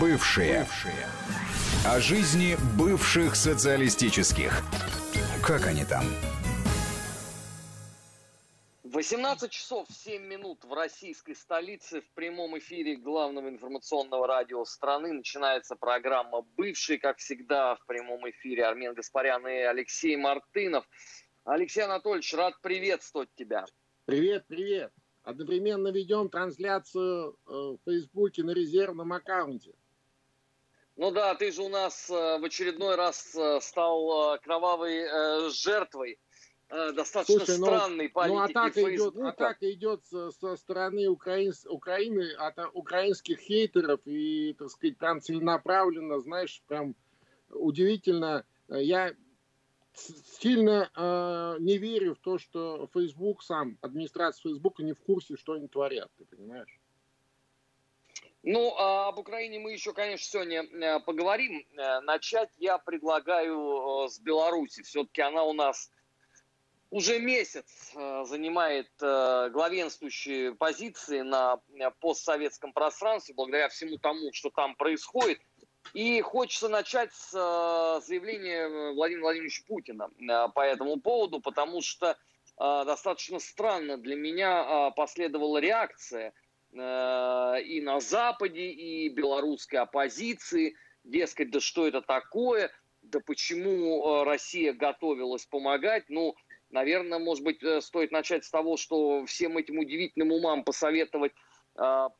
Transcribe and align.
Бывшие. 0.00 0.60
Бывшие. 0.60 1.06
О 1.86 2.00
жизни 2.00 2.56
бывших 2.76 3.36
социалистических. 3.36 4.62
Как 5.40 5.66
они 5.66 5.84
там? 5.84 6.02
18 8.82 9.48
часов 9.52 9.86
7 9.88 10.20
минут 10.26 10.64
в 10.64 10.72
российской 10.72 11.34
столице 11.34 12.00
в 12.00 12.10
прямом 12.14 12.58
эфире 12.58 12.96
главного 12.96 13.48
информационного 13.48 14.26
радио 14.26 14.64
страны 14.64 15.12
начинается 15.12 15.76
программа 15.76 16.42
«Бывший», 16.56 16.98
как 16.98 17.18
всегда, 17.18 17.76
в 17.76 17.86
прямом 17.86 18.28
эфире 18.30 18.64
Армен 18.64 18.94
Гаспарян 18.94 19.46
и 19.46 19.60
Алексей 19.60 20.16
Мартынов. 20.16 20.88
Алексей 21.44 21.82
Анатольевич, 21.82 22.34
рад 22.34 22.60
приветствовать 22.62 23.32
тебя. 23.36 23.64
Привет, 24.06 24.44
привет. 24.48 24.92
Одновременно 25.28 25.88
ведем 25.88 26.30
трансляцию 26.30 27.32
э, 27.32 27.50
в 27.52 27.78
Фейсбуке 27.84 28.42
на 28.42 28.52
резервном 28.52 29.12
аккаунте. 29.12 29.74
Ну 30.96 31.10
да, 31.10 31.34
ты 31.34 31.52
же 31.52 31.60
у 31.60 31.68
нас 31.68 32.08
э, 32.08 32.38
в 32.38 32.44
очередной 32.44 32.94
раз 32.94 33.34
э, 33.34 33.60
стал 33.60 34.38
кровавой 34.38 35.50
жертвой 35.50 36.18
достаточно 36.70 37.44
Слушай, 37.44 37.58
ну, 37.58 37.66
странной 37.66 38.06
ну, 38.06 38.12
политики 38.12 38.36
ну, 38.36 38.42
атака 38.42 38.94
идет, 38.94 39.16
атака 39.18 39.70
идет 39.70 40.06
со, 40.06 40.30
со 40.30 40.56
стороны 40.56 41.08
Украин, 41.08 41.52
Украины, 41.66 42.32
от 42.38 42.58
украинских 42.72 43.38
хейтеров, 43.38 44.00
и, 44.06 44.54
так 44.58 44.70
сказать, 44.70 44.96
там 44.96 45.20
целенаправленно, 45.20 46.20
знаешь, 46.20 46.62
прям 46.68 46.94
удивительно. 47.50 48.46
Я 48.68 49.14
сильно 50.40 50.90
э, 50.94 51.56
не 51.60 51.78
верю 51.78 52.14
в 52.14 52.18
то, 52.18 52.38
что 52.38 52.88
Facebook 52.92 53.42
сам, 53.42 53.78
администрация 53.80 54.52
Facebook 54.52 54.78
не 54.80 54.92
в 54.92 55.00
курсе, 55.00 55.36
что 55.36 55.54
они 55.54 55.68
творят, 55.68 56.10
ты 56.18 56.24
понимаешь? 56.24 56.78
Ну, 58.42 58.74
а 58.78 59.08
об 59.08 59.18
Украине 59.18 59.58
мы 59.58 59.72
еще, 59.72 59.92
конечно, 59.92 60.24
сегодня 60.24 60.62
э, 60.62 61.00
поговорим. 61.00 61.66
Э, 61.76 62.00
начать 62.00 62.50
я 62.58 62.78
предлагаю 62.78 64.04
э, 64.04 64.08
с 64.08 64.20
Беларуси. 64.20 64.82
Все-таки 64.82 65.20
она 65.20 65.42
у 65.42 65.52
нас 65.52 65.90
уже 66.90 67.18
месяц 67.18 67.92
занимает 67.92 68.88
главенствующие 68.98 70.54
позиции 70.54 71.20
на 71.20 71.60
постсоветском 72.00 72.72
пространстве, 72.72 73.34
благодаря 73.34 73.68
всему 73.68 73.98
тому, 73.98 74.32
что 74.32 74.48
там 74.48 74.74
происходит. 74.74 75.38
И 75.94 76.20
хочется 76.20 76.68
начать 76.68 77.12
с 77.12 77.32
э, 77.34 78.06
заявления 78.06 78.92
Владимира 78.92 79.22
Владимировича 79.22 79.62
Путина 79.66 80.10
э, 80.18 80.48
по 80.54 80.60
этому 80.60 81.00
поводу, 81.00 81.40
потому 81.40 81.80
что 81.80 82.10
э, 82.10 82.16
достаточно 82.56 83.38
странно 83.38 83.96
для 83.96 84.16
меня 84.16 84.90
последовала 84.90 85.58
реакция 85.58 86.32
и 86.70 87.80
на 87.82 87.98
Западе, 87.98 88.66
и 88.66 89.08
белорусской 89.08 89.78
оппозиции. 89.78 90.76
Дескать, 91.02 91.50
да 91.50 91.60
что 91.60 91.86
это 91.88 92.02
такое? 92.02 92.70
Да 93.00 93.20
почему 93.24 94.22
Россия 94.24 94.74
готовилась 94.74 95.46
помогать? 95.46 96.04
Ну, 96.10 96.34
наверное, 96.68 97.18
может 97.18 97.42
быть, 97.42 97.60
стоит 97.82 98.12
начать 98.12 98.44
с 98.44 98.50
того, 98.50 98.76
что 98.76 99.24
всем 99.24 99.56
этим 99.56 99.78
удивительным 99.78 100.30
умам 100.30 100.62
посоветовать 100.62 101.32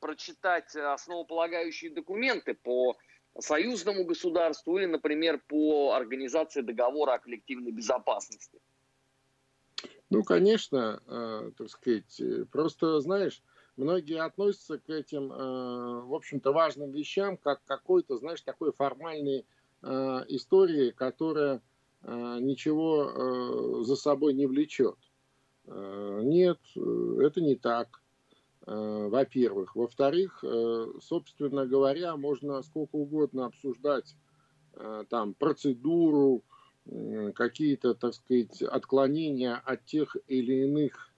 прочитать 0.01 0.75
основополагающие 0.75 1.91
документы 1.91 2.55
по 2.55 2.97
союзному 3.39 4.05
государству 4.05 4.79
или, 4.79 4.87
например, 4.87 5.41
по 5.49 5.93
организации 5.93 6.63
договора 6.63 7.15
о 7.15 7.19
коллективной 7.19 7.73
безопасности? 7.73 8.61
Ну, 10.11 10.25
конечно, 10.25 11.03
э, 11.07 11.51
так 11.57 11.69
сказать, 11.69 12.21
просто, 12.51 13.01
знаешь, 13.01 13.43
многие 13.77 14.23
относятся 14.23 14.79
к 14.79 14.89
этим, 14.91 15.33
э, 15.33 16.01
в 16.03 16.15
общем-то, 16.15 16.53
важным 16.53 16.91
вещам 16.91 17.37
как 17.37 17.63
какой-то, 17.65 18.17
знаешь, 18.17 18.41
такой 18.41 18.73
формальной 18.73 19.47
э, 19.83 19.89
истории, 20.29 20.91
которая 20.91 21.63
э, 22.03 22.39
ничего 22.41 23.81
э, 23.81 23.85
за 23.85 23.97
собой 23.97 24.35
не 24.35 24.47
влечет. 24.47 24.97
Э, 25.67 26.21
нет, 26.23 26.59
э, 26.77 27.21
это 27.23 27.41
не 27.41 27.55
так. 27.57 28.03
Э, 28.69 29.09
во-первых. 29.09 29.75
Во-вторых, 29.75 30.45
э, 30.45 30.87
собственно 31.01 31.65
говоря, 31.65 32.19
можно 32.19 32.63
сколько 32.63 32.97
угодно 32.97 33.47
обсуждать 33.47 34.15
э, 34.75 35.05
там 35.09 35.33
процедуру, 35.35 36.45
какие-то, 37.35 37.95
так 37.95 38.15
сказать, 38.15 38.63
отклонения 38.63 39.57
от 39.57 39.85
тех 39.85 40.17
или 40.27 40.65
иных 40.65 41.13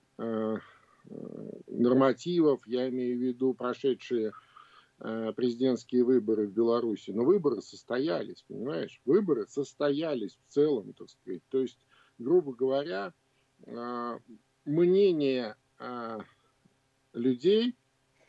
нормативов, 1.69 2.67
я 2.67 2.89
имею 2.89 3.17
в 3.17 3.21
виду 3.21 3.55
прошедшие 3.55 4.33
президентские 4.99 6.03
выборы 6.03 6.49
в 6.49 6.53
Беларуси. 6.53 7.13
Но 7.13 7.23
выборы 7.23 7.63
состоялись, 7.63 8.45
понимаешь? 8.49 9.01
Выборы 9.05 9.47
состоялись 9.47 10.37
в 10.45 10.53
целом, 10.53 10.93
так 10.93 11.09
сказать. 11.09 11.43
То 11.51 11.61
есть, 11.61 11.79
грубо 12.19 12.53
говоря, 12.53 13.15
мнение 14.65 15.55
людей 17.13 17.77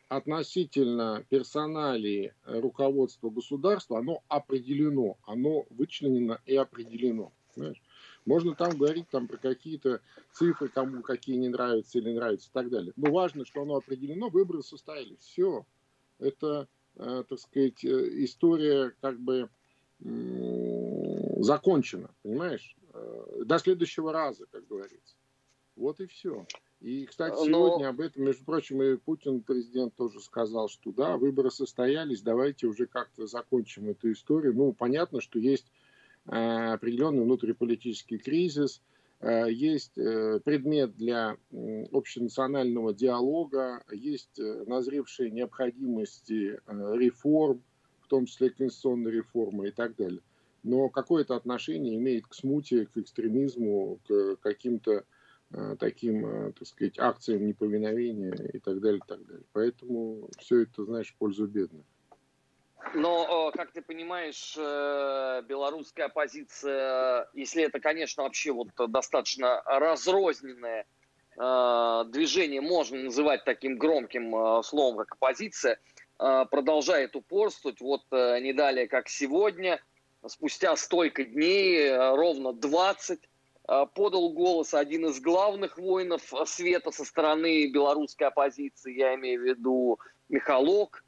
относительно 0.09 1.25
персоналии 1.29 2.33
руководства 2.43 3.29
государства, 3.29 3.99
оно 3.99 4.23
определено, 4.27 5.17
оно 5.23 5.65
вычленено 5.69 6.41
и 6.45 6.55
определено. 6.55 7.31
Знаешь? 7.55 7.81
Можно 8.25 8.53
там 8.53 8.77
говорить 8.77 9.09
там, 9.09 9.27
про 9.27 9.37
какие-то 9.37 10.01
цифры, 10.31 10.67
кому 10.67 11.01
какие 11.01 11.37
не 11.37 11.49
нравятся 11.49 11.97
или 11.97 12.13
нравятся 12.13 12.49
и 12.49 12.53
так 12.53 12.69
далее. 12.69 12.93
Но 12.95 13.11
важно, 13.11 13.45
что 13.45 13.61
оно 13.61 13.75
определено, 13.75 14.29
выборы 14.29 14.61
состоялись. 14.63 15.19
Все. 15.19 15.65
Это, 16.19 16.67
э, 16.97 17.23
так 17.27 17.39
сказать, 17.39 17.83
э, 17.83 18.23
история 18.23 18.93
как 19.01 19.19
бы 19.19 19.49
э, 20.03 21.41
закончена, 21.41 22.13
понимаешь? 22.21 22.75
Э, 22.93 23.43
до 23.45 23.57
следующего 23.57 24.13
раза, 24.13 24.45
как 24.51 24.67
говорится. 24.67 25.15
Вот 25.75 25.99
и 25.99 26.05
все. 26.05 26.45
И, 26.81 27.05
кстати, 27.05 27.35
сегодня 27.35 27.85
Но... 27.85 27.89
об 27.89 28.01
этом, 28.01 28.23
между 28.23 28.43
прочим, 28.43 28.81
и 28.81 28.97
Путин, 28.97 29.41
президент, 29.41 29.95
тоже 29.95 30.19
сказал, 30.19 30.67
что 30.67 30.91
да, 30.91 31.15
выборы 31.15 31.51
состоялись, 31.51 32.21
давайте 32.23 32.65
уже 32.65 32.87
как-то 32.87 33.27
закончим 33.27 33.89
эту 33.89 34.11
историю. 34.11 34.55
Ну, 34.55 34.73
понятно, 34.73 35.21
что 35.21 35.37
есть 35.37 35.71
э, 36.25 36.31
определенный 36.31 37.23
внутриполитический 37.23 38.17
кризис, 38.17 38.81
э, 39.19 39.51
есть 39.51 39.95
э, 39.99 40.39
предмет 40.43 40.95
для 40.97 41.37
э, 41.51 41.85
общенационального 41.91 42.95
диалога, 42.95 43.83
есть 43.91 44.39
э, 44.39 44.63
назревшая 44.65 45.29
необходимость 45.29 46.31
э, 46.31 46.57
реформ, 46.67 47.61
в 48.01 48.07
том 48.07 48.25
числе 48.25 48.49
конституционной 48.49 49.11
реформы 49.11 49.67
и 49.67 49.71
так 49.71 49.95
далее. 49.95 50.21
Но 50.63 50.89
какое-то 50.89 51.35
отношение 51.35 51.95
имеет 51.97 52.25
к 52.25 52.33
смуте, 52.33 52.87
к 52.87 52.97
экстремизму, 52.97 53.99
к 54.07 54.37
каким-то 54.37 54.91
Э, 54.91 55.03
таким, 55.79 56.25
э, 56.25 56.51
так 56.53 56.67
сказать, 56.67 56.97
акциям 56.97 57.45
неповиновения 57.45 58.33
и 58.53 58.59
так 58.59 58.79
далее, 58.79 58.99
и 58.99 59.07
так 59.07 59.25
далее. 59.25 59.43
Поэтому 59.53 60.29
все 60.39 60.61
это, 60.63 60.85
знаешь, 60.85 61.09
в 61.09 61.15
пользу 61.15 61.45
бедных. 61.47 61.83
Но, 62.95 63.51
как 63.55 63.71
ты 63.71 63.81
понимаешь, 63.81 64.55
э, 64.57 65.43
белорусская 65.47 66.05
оппозиция, 66.05 67.29
если 67.33 67.63
это, 67.63 67.79
конечно, 67.79 68.23
вообще 68.23 68.51
вот 68.51 68.69
достаточно 68.87 69.61
разрозненное 69.65 70.85
движение, 71.33 72.59
можно 72.59 73.03
называть 73.03 73.45
таким 73.45 73.77
громким 73.77 74.61
словом, 74.63 74.97
как 74.97 75.13
оппозиция, 75.13 75.79
продолжает 76.17 77.15
упорствовать. 77.15 77.79
Вот 77.79 78.03
не 78.11 78.51
далее, 78.51 78.89
как 78.89 79.07
сегодня, 79.07 79.81
спустя 80.27 80.75
столько 80.75 81.23
дней, 81.23 81.89
ровно 81.95 82.51
20 82.51 83.21
Э, 83.21 83.30
подал 83.65 84.29
голос 84.33 84.73
один 84.73 85.05
из 85.07 85.19
главных 85.19 85.77
воинов 85.77 86.33
света 86.45 86.91
со 86.91 87.05
стороны 87.05 87.67
белорусской 87.71 88.27
оппозиции, 88.27 88.97
я 88.97 89.15
имею 89.15 89.41
в 89.41 89.45
виду 89.45 89.99
Михалок, 90.29 91.03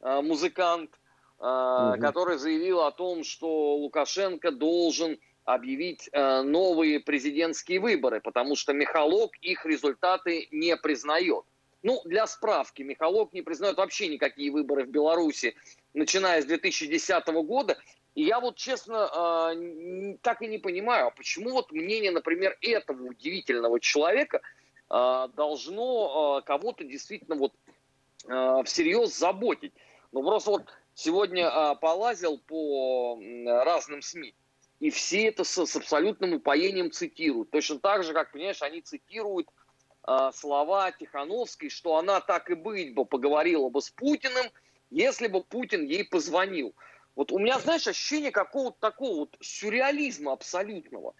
э, 0.00 0.20
музыкант, 0.22 0.90
угу. 1.38 2.00
который 2.00 2.38
заявил 2.38 2.80
о 2.80 2.90
том, 2.90 3.24
что 3.24 3.76
Лукашенко 3.76 4.50
должен 4.50 5.18
объявить 5.44 6.10
новые 6.12 7.00
президентские 7.00 7.80
выборы, 7.80 8.20
потому 8.20 8.54
что 8.54 8.74
Михалок 8.74 9.34
их 9.40 9.64
результаты 9.64 10.46
не 10.50 10.76
признает. 10.76 11.44
Ну, 11.82 12.00
для 12.04 12.26
справки, 12.26 12.82
Михалок 12.82 13.32
не 13.32 13.42
признает 13.42 13.76
вообще 13.76 14.08
никакие 14.08 14.50
выборы 14.50 14.84
в 14.84 14.90
Беларуси, 14.90 15.54
начиная 15.94 16.42
с 16.42 16.44
2010 16.44 17.26
года. 17.44 17.78
И 18.18 18.24
я 18.24 18.40
вот 18.40 18.56
честно 18.56 19.08
э, 19.14 20.16
так 20.22 20.42
и 20.42 20.48
не 20.48 20.58
понимаю, 20.58 21.06
а 21.06 21.10
почему 21.12 21.50
вот 21.50 21.70
мнение, 21.70 22.10
например, 22.10 22.58
этого 22.60 23.10
удивительного 23.10 23.78
человека 23.78 24.40
э, 24.90 25.28
должно 25.36 26.42
кого-то 26.44 26.82
действительно 26.82 27.36
вот 27.36 27.52
всерьез 28.64 29.16
заботить. 29.16 29.72
Ну 30.10 30.24
просто 30.24 30.50
вот 30.50 30.64
сегодня 30.94 31.76
полазил 31.76 32.38
по 32.38 33.16
разным 33.46 34.02
СМИ, 34.02 34.34
и 34.80 34.90
все 34.90 35.28
это 35.28 35.44
с, 35.44 35.64
с 35.64 35.76
абсолютным 35.76 36.32
упоением 36.32 36.90
цитируют. 36.90 37.52
Точно 37.52 37.78
так 37.78 38.02
же, 38.02 38.14
как, 38.14 38.32
понимаешь, 38.32 38.62
они 38.62 38.80
цитируют 38.80 39.48
слова 40.32 40.90
Тихановской, 40.90 41.70
что 41.70 41.96
она 41.96 42.20
так 42.20 42.50
и 42.50 42.54
быть 42.54 42.94
бы 42.94 43.04
поговорила 43.04 43.68
бы 43.68 43.80
с 43.80 43.90
Путиным, 43.90 44.46
если 44.90 45.28
бы 45.28 45.44
Путин 45.44 45.84
ей 45.84 46.04
позвонил. 46.04 46.74
Вот 47.18 47.32
у 47.32 47.40
меня, 47.40 47.58
знаешь, 47.58 47.84
ощущение 47.88 48.30
какого-то 48.30 48.76
такого 48.78 49.16
вот 49.16 49.36
сюрреализма 49.40 50.32
абсолютного. 50.32 51.14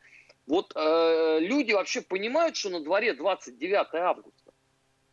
Вот 0.47 0.73
э, 0.77 1.39
люди 1.41 1.73
вообще 1.73 2.03
понимают, 2.03 2.55
что 2.55 2.71
на 2.71 2.85
дворе 2.85 3.15
29 3.15 3.95
августа, 3.95 4.53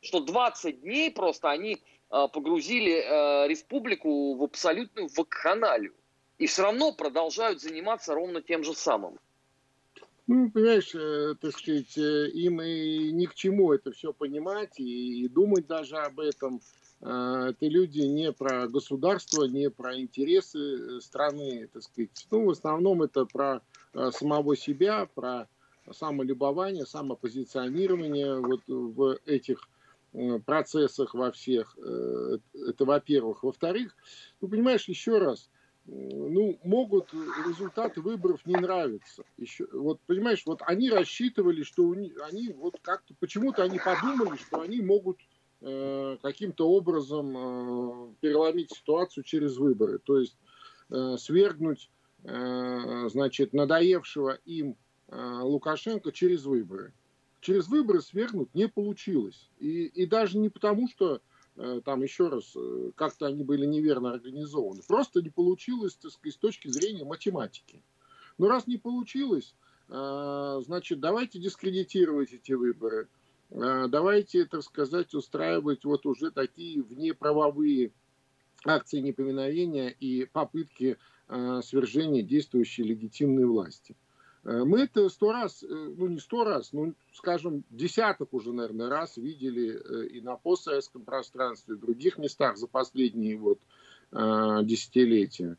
что 0.01 0.19
20 0.19 0.81
дней 0.81 1.09
просто 1.09 1.49
они 1.49 1.73
э, 1.73 2.27
погрузили 2.31 3.01
э, 3.01 3.47
республику 3.47 4.35
в 4.35 4.43
абсолютную 4.43 5.09
вакханалию. 5.17 5.95
И 6.37 6.45
все 6.45 6.61
равно 6.61 6.93
продолжают 6.93 7.61
заниматься 7.61 8.13
ровно 8.13 8.43
тем 8.43 8.63
же 8.63 8.75
самым. 8.75 9.17
Ну, 10.27 10.51
понимаешь, 10.51 10.93
э, 10.93 11.33
так 11.41 11.57
сказать, 11.57 11.97
э, 11.97 12.29
им 12.29 12.61
и 12.61 13.11
ни 13.11 13.25
к 13.25 13.33
чему 13.33 13.73
это 13.73 13.91
все 13.91 14.13
понимать 14.13 14.79
и, 14.79 15.23
и 15.23 15.27
думать 15.29 15.65
даже 15.65 15.97
об 15.97 16.19
этом. 16.19 16.61
Э, 17.05 17.49
это 17.51 17.67
люди 17.67 18.01
не 18.01 18.31
про 18.31 18.67
государство, 18.67 19.43
не 19.45 19.69
про 19.69 19.99
интересы 19.99 20.99
страны, 21.01 21.69
так 21.71 21.83
сказать. 21.83 22.27
Ну, 22.31 22.45
в 22.45 22.49
основном 22.49 23.03
это 23.03 23.25
про 23.25 23.61
самого 24.11 24.57
себя, 24.57 25.07
про 25.13 25.47
самолюбование, 25.91 26.85
самопозиционирование 26.85 28.39
вот 28.39 28.61
в 28.67 29.19
этих 29.25 29.59
процессах 30.45 31.13
во 31.13 31.31
всех. 31.31 31.77
Это 31.77 32.85
во-первых. 32.85 33.43
Во-вторых, 33.43 33.95
ну, 34.41 34.47
понимаешь, 34.47 34.87
еще 34.87 35.19
раз, 35.19 35.49
ну, 35.85 36.59
могут 36.63 37.13
результаты 37.47 38.01
выборов 38.01 38.45
не 38.45 38.55
нравиться. 38.55 39.23
Еще, 39.37 39.67
вот, 39.71 39.99
понимаешь, 40.07 40.43
вот 40.45 40.61
они 40.65 40.89
рассчитывали, 40.89 41.63
что 41.63 41.83
у 41.83 41.93
них, 41.93 42.13
они 42.23 42.49
вот 42.49 42.79
как-то, 42.81 43.13
почему-то 43.19 43.63
они 43.63 43.79
подумали, 43.79 44.37
что 44.37 44.61
они 44.61 44.81
могут 44.81 45.19
э, 45.19 45.34
каким-то 46.21 46.69
образом 46.69 47.35
э, 47.35 48.13
переломить 48.21 48.71
ситуацию 48.71 49.23
через 49.23 49.57
выборы. 49.57 49.99
То 49.99 50.19
есть 50.19 50.37
э, 50.89 51.17
свергнуть, 51.17 51.89
э, 52.23 53.09
значит, 53.09 53.53
надоевшего 53.53 54.39
им 54.45 54.77
э, 55.07 55.39
Лукашенко 55.41 56.11
через 56.11 56.45
выборы. 56.45 56.93
Через 57.41 57.67
выборы 57.67 58.01
свергнуть 58.01 58.53
не 58.53 58.67
получилось. 58.67 59.49
И, 59.59 59.85
и 59.85 60.05
даже 60.05 60.37
не 60.37 60.49
потому, 60.49 60.87
что 60.87 61.21
Э, 61.57 61.81
там 61.83 62.03
еще 62.03 62.27
раз, 62.27 62.53
э, 62.55 62.91
как-то 62.95 63.27
они 63.27 63.43
были 63.43 63.65
неверно 63.65 64.11
организованы. 64.11 64.81
Просто 64.87 65.21
не 65.21 65.29
получилось, 65.29 65.95
так 65.95 66.11
сказать, 66.11 66.35
с 66.35 66.37
точки 66.37 66.67
зрения 66.67 67.05
математики. 67.05 67.81
Но 68.37 68.49
раз 68.49 68.67
не 68.67 68.77
получилось, 68.77 69.55
э, 69.87 70.61
значит, 70.65 70.99
давайте 70.99 71.39
дискредитировать 71.39 72.33
эти 72.33 72.51
выборы. 72.51 73.07
Давайте, 73.49 74.45
так 74.45 74.63
сказать, 74.63 75.13
устраивать 75.13 75.85
вот 75.85 76.05
уже 76.05 76.31
такие 76.31 76.81
внеправовые 76.81 77.91
акции 78.65 78.99
неповиновения 78.99 79.89
и 79.89 80.25
попытки 80.25 80.97
свержения 81.27 82.21
действующей 82.21 82.83
легитимной 82.83 83.45
власти. 83.45 83.95
Э, 84.45 84.63
мы 84.63 84.81
это 84.81 85.09
сто 85.09 85.31
раз, 85.31 85.63
э, 85.63 85.67
ну 85.67 86.07
не 86.07 86.19
сто 86.19 86.43
раз, 86.43 86.71
ну 86.71 86.93
скажем, 87.13 87.63
десяток 87.71 88.33
уже, 88.33 88.53
наверное, 88.53 88.89
раз 88.89 89.17
видели 89.17 89.73
э, 89.73 90.07
и 90.07 90.21
на 90.21 90.35
постсоветском 90.35 91.03
пространстве, 91.03 91.73
и 91.73 91.77
в 91.77 91.81
других 91.81 92.17
местах 92.17 92.57
за 92.57 92.67
последние 92.67 93.37
вот 93.37 93.59
десятилетия. 94.11 95.57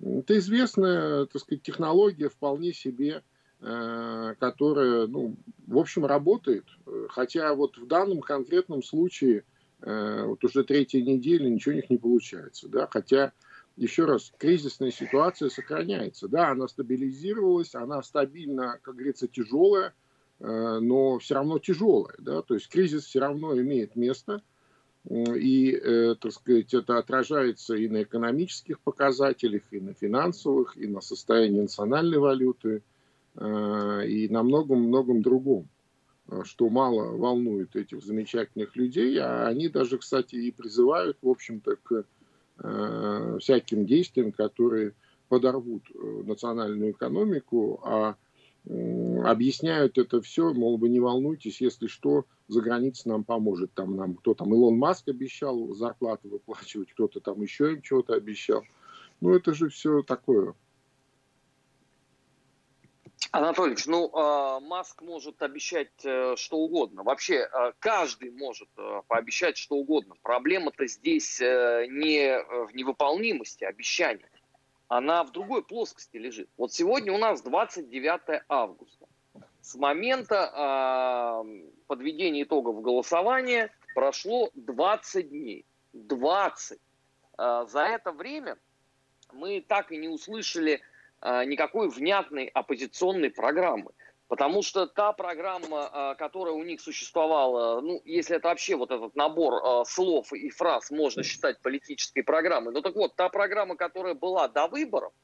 Это 0.00 0.38
известная, 0.38 1.26
так 1.26 1.42
сказать, 1.42 1.62
технология 1.62 2.28
вполне 2.28 2.72
себе, 2.72 3.22
которая, 3.60 5.08
ну, 5.08 5.34
в 5.66 5.78
общем, 5.78 6.06
работает. 6.06 6.64
Хотя 7.08 7.54
вот 7.54 7.76
в 7.76 7.88
данном 7.88 8.20
конкретном 8.20 8.84
случае 8.84 9.44
вот 9.80 10.44
уже 10.44 10.62
третья 10.62 11.02
неделя 11.02 11.48
ничего 11.48 11.72
у 11.72 11.76
них 11.76 11.90
не 11.90 11.98
получается, 11.98 12.68
да, 12.68 12.86
хотя 12.86 13.32
еще 13.78 14.06
раз, 14.06 14.32
кризисная 14.38 14.90
ситуация 14.90 15.48
сохраняется. 15.50 16.28
Да, 16.28 16.50
она 16.50 16.68
стабилизировалась, 16.68 17.74
она 17.74 18.02
стабильно, 18.02 18.78
как 18.82 18.96
говорится, 18.96 19.28
тяжелая, 19.28 19.94
э, 20.40 20.78
но 20.80 21.18
все 21.18 21.36
равно 21.36 21.58
тяжелая. 21.58 22.16
Да? 22.18 22.42
То 22.42 22.54
есть 22.54 22.68
кризис 22.68 23.04
все 23.04 23.20
равно 23.20 23.56
имеет 23.58 23.94
место, 23.94 24.42
и, 25.08 25.72
э, 25.72 26.16
так 26.20 26.32
сказать, 26.32 26.74
это 26.74 26.98
отражается 26.98 27.76
и 27.76 27.88
на 27.88 28.02
экономических 28.02 28.80
показателях, 28.80 29.62
и 29.70 29.80
на 29.80 29.94
финансовых, 29.94 30.76
и 30.76 30.86
на 30.88 31.00
состоянии 31.00 31.60
национальной 31.60 32.18
валюты, 32.18 32.78
э, 32.78 32.80
и 33.40 34.28
на 34.30 34.42
многом-многом 34.42 35.22
другом 35.22 35.68
что 36.42 36.68
мало 36.68 37.16
волнует 37.16 37.74
этих 37.74 38.02
замечательных 38.02 38.76
людей, 38.76 39.18
а 39.18 39.46
они 39.46 39.68
даже, 39.70 39.96
кстати, 39.96 40.34
и 40.34 40.50
призывают, 40.50 41.16
в 41.22 41.28
общем-то, 41.28 41.76
к 41.76 42.04
Э, 42.60 43.38
всяким 43.40 43.86
действиям, 43.86 44.32
которые 44.32 44.94
подорвут 45.28 45.84
э, 45.94 46.22
национальную 46.24 46.90
экономику, 46.92 47.80
а 47.84 48.16
объясняют 49.24 49.96
это 49.96 50.20
все, 50.20 50.52
мол, 50.52 50.76
вы 50.76 50.90
не 50.90 51.00
волнуйтесь, 51.00 51.60
если 51.60 51.86
что, 51.86 52.26
за 52.48 52.60
границей 52.60 53.10
нам 53.10 53.24
поможет. 53.24 53.72
Там 53.72 53.96
нам 53.96 54.16
кто 54.16 54.34
там, 54.34 54.52
Илон 54.52 54.76
Маск 54.76 55.08
обещал 55.08 55.72
зарплату 55.74 56.28
выплачивать, 56.28 56.92
кто-то 56.92 57.20
там 57.20 57.40
еще 57.40 57.72
им 57.72 57.82
чего-то 57.82 58.14
обещал. 58.14 58.64
Ну, 59.20 59.32
это 59.32 59.54
же 59.54 59.70
все 59.70 60.02
такое 60.02 60.54
Анатольевич, 63.32 63.86
ну, 63.86 64.08
э, 64.08 64.60
Маск 64.60 65.02
может 65.02 65.42
обещать 65.42 65.90
э, 66.04 66.34
что 66.36 66.58
угодно. 66.58 67.02
Вообще, 67.02 67.48
э, 67.50 67.72
каждый 67.78 68.30
может 68.30 68.68
э, 68.76 69.02
пообещать 69.06 69.56
что 69.56 69.76
угодно. 69.76 70.14
Проблема-то 70.22 70.86
здесь 70.86 71.40
э, 71.40 71.86
не 71.88 72.38
в 72.66 72.74
невыполнимости 72.74 73.64
обещаний. 73.64 74.24
Она 74.88 75.24
в 75.24 75.32
другой 75.32 75.62
плоскости 75.62 76.16
лежит. 76.16 76.48
Вот 76.56 76.72
сегодня 76.72 77.12
у 77.12 77.18
нас 77.18 77.42
29 77.42 78.42
августа. 78.48 79.06
С 79.60 79.74
момента 79.74 81.44
э, 81.44 81.62
подведения 81.86 82.44
итогов 82.44 82.80
голосования 82.80 83.70
прошло 83.94 84.50
20 84.54 85.28
дней. 85.28 85.66
20. 85.92 86.78
Э, 87.38 87.66
за 87.68 87.80
это 87.80 88.12
время 88.12 88.56
мы 89.32 89.60
так 89.60 89.92
и 89.92 89.96
не 89.96 90.08
услышали 90.08 90.74
а, 90.74 90.84
никакой 91.22 91.88
внятной 91.88 92.46
оппозиционной 92.46 93.30
программы. 93.30 93.90
Потому 94.28 94.62
что 94.62 94.86
та 94.86 95.14
программа, 95.14 95.88
а, 95.90 96.14
которая 96.14 96.52
у 96.52 96.62
них 96.62 96.82
существовала, 96.82 97.80
ну, 97.80 98.02
если 98.04 98.36
это 98.36 98.48
вообще 98.48 98.76
вот 98.76 98.90
этот 98.90 99.16
набор 99.16 99.54
а, 99.54 99.84
слов 99.86 100.34
и 100.34 100.50
фраз 100.50 100.90
можно 100.90 101.22
считать 101.22 101.60
политической 101.60 102.20
программой, 102.20 102.74
ну 102.74 102.82
так 102.82 102.94
вот, 102.94 103.16
та 103.16 103.30
программа, 103.30 103.74
которая 103.74 104.12
была 104.12 104.46
до 104.48 104.66
выборов, 104.66 105.14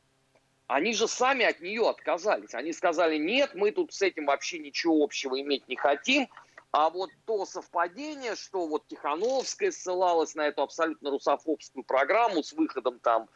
они 0.69 0.95
же 0.95 1.07
сами 1.07 1.45
от 1.45 1.61
нее 1.61 1.87
отказались. 1.87 2.55
Они 2.55 2.73
сказали, 2.73 3.19
нет, 3.19 3.55
мы 3.55 3.73
тут 3.73 3.93
с 3.93 4.01
этим 4.01 4.25
вообще 4.25 4.59
ничего 4.59 5.05
общего 5.05 5.39
иметь 5.39 5.69
не 5.69 5.77
хотим, 5.77 6.27
а 6.71 6.89
вот 6.89 7.11
то 7.27 7.45
совпадение, 7.45 8.35
что 8.37 8.67
вот 8.67 8.87
Тихановская 8.87 9.71
ссылалась 9.71 10.35
на 10.35 10.49
эту 10.49 10.63
абсолютно 10.63 11.11
русофобскую 11.11 11.85
программу 11.85 12.43
с 12.43 12.55
выходом 12.55 12.99
там 13.01 13.29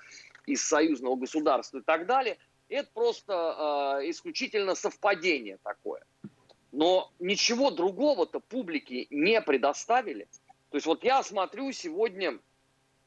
из 0.47 0.67
союзного 0.67 1.17
государства 1.17 1.79
и 1.79 1.83
так 1.83 2.07
далее, 2.07 2.39
это 2.69 2.91
просто 2.93 4.01
э, 4.03 4.11
исключительно 4.11 4.75
совпадение 4.75 5.59
такое. 5.63 6.03
Но 6.73 7.11
ничего 7.19 7.71
другого-то 7.71 8.41
публике 8.41 9.07
не 9.11 9.41
предоставили. 9.41 10.29
То 10.71 10.77
есть 10.77 10.87
вот 10.87 11.03
я 11.03 11.23
смотрю, 11.23 11.73
сегодня 11.73 12.39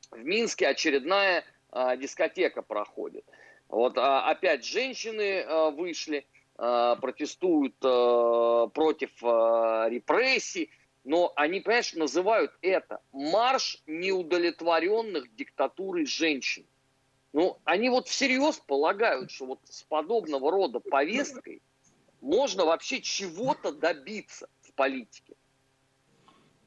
в 0.09 0.23
Минске 0.23 0.67
очередная 0.67 1.43
э, 1.71 1.97
дискотека 1.97 2.61
проходит. 2.61 3.25
Вот 3.67 3.97
э, 3.97 4.01
опять 4.01 4.65
женщины 4.65 5.21
э, 5.21 5.71
вышли, 5.71 6.25
э, 6.57 6.95
протестуют 6.99 7.75
э, 7.83 8.67
против 8.73 9.11
э, 9.23 9.89
репрессий, 9.89 10.71
но 11.03 11.31
они, 11.35 11.59
понимаешь, 11.61 11.93
называют 11.93 12.51
это 12.61 13.01
марш 13.11 13.81
неудовлетворенных 13.87 15.33
диктатурой 15.35 16.05
женщин. 16.05 16.65
Ну, 17.33 17.57
они 17.63 17.89
вот 17.89 18.07
всерьез 18.07 18.61
полагают, 18.65 19.31
что 19.31 19.45
вот 19.45 19.59
с 19.63 19.83
подобного 19.83 20.51
рода 20.51 20.79
повесткой 20.79 21.61
можно 22.19 22.65
вообще 22.65 23.01
чего-то 23.01 23.71
добиться 23.71 24.49
в 24.61 24.73
политике. 24.73 25.35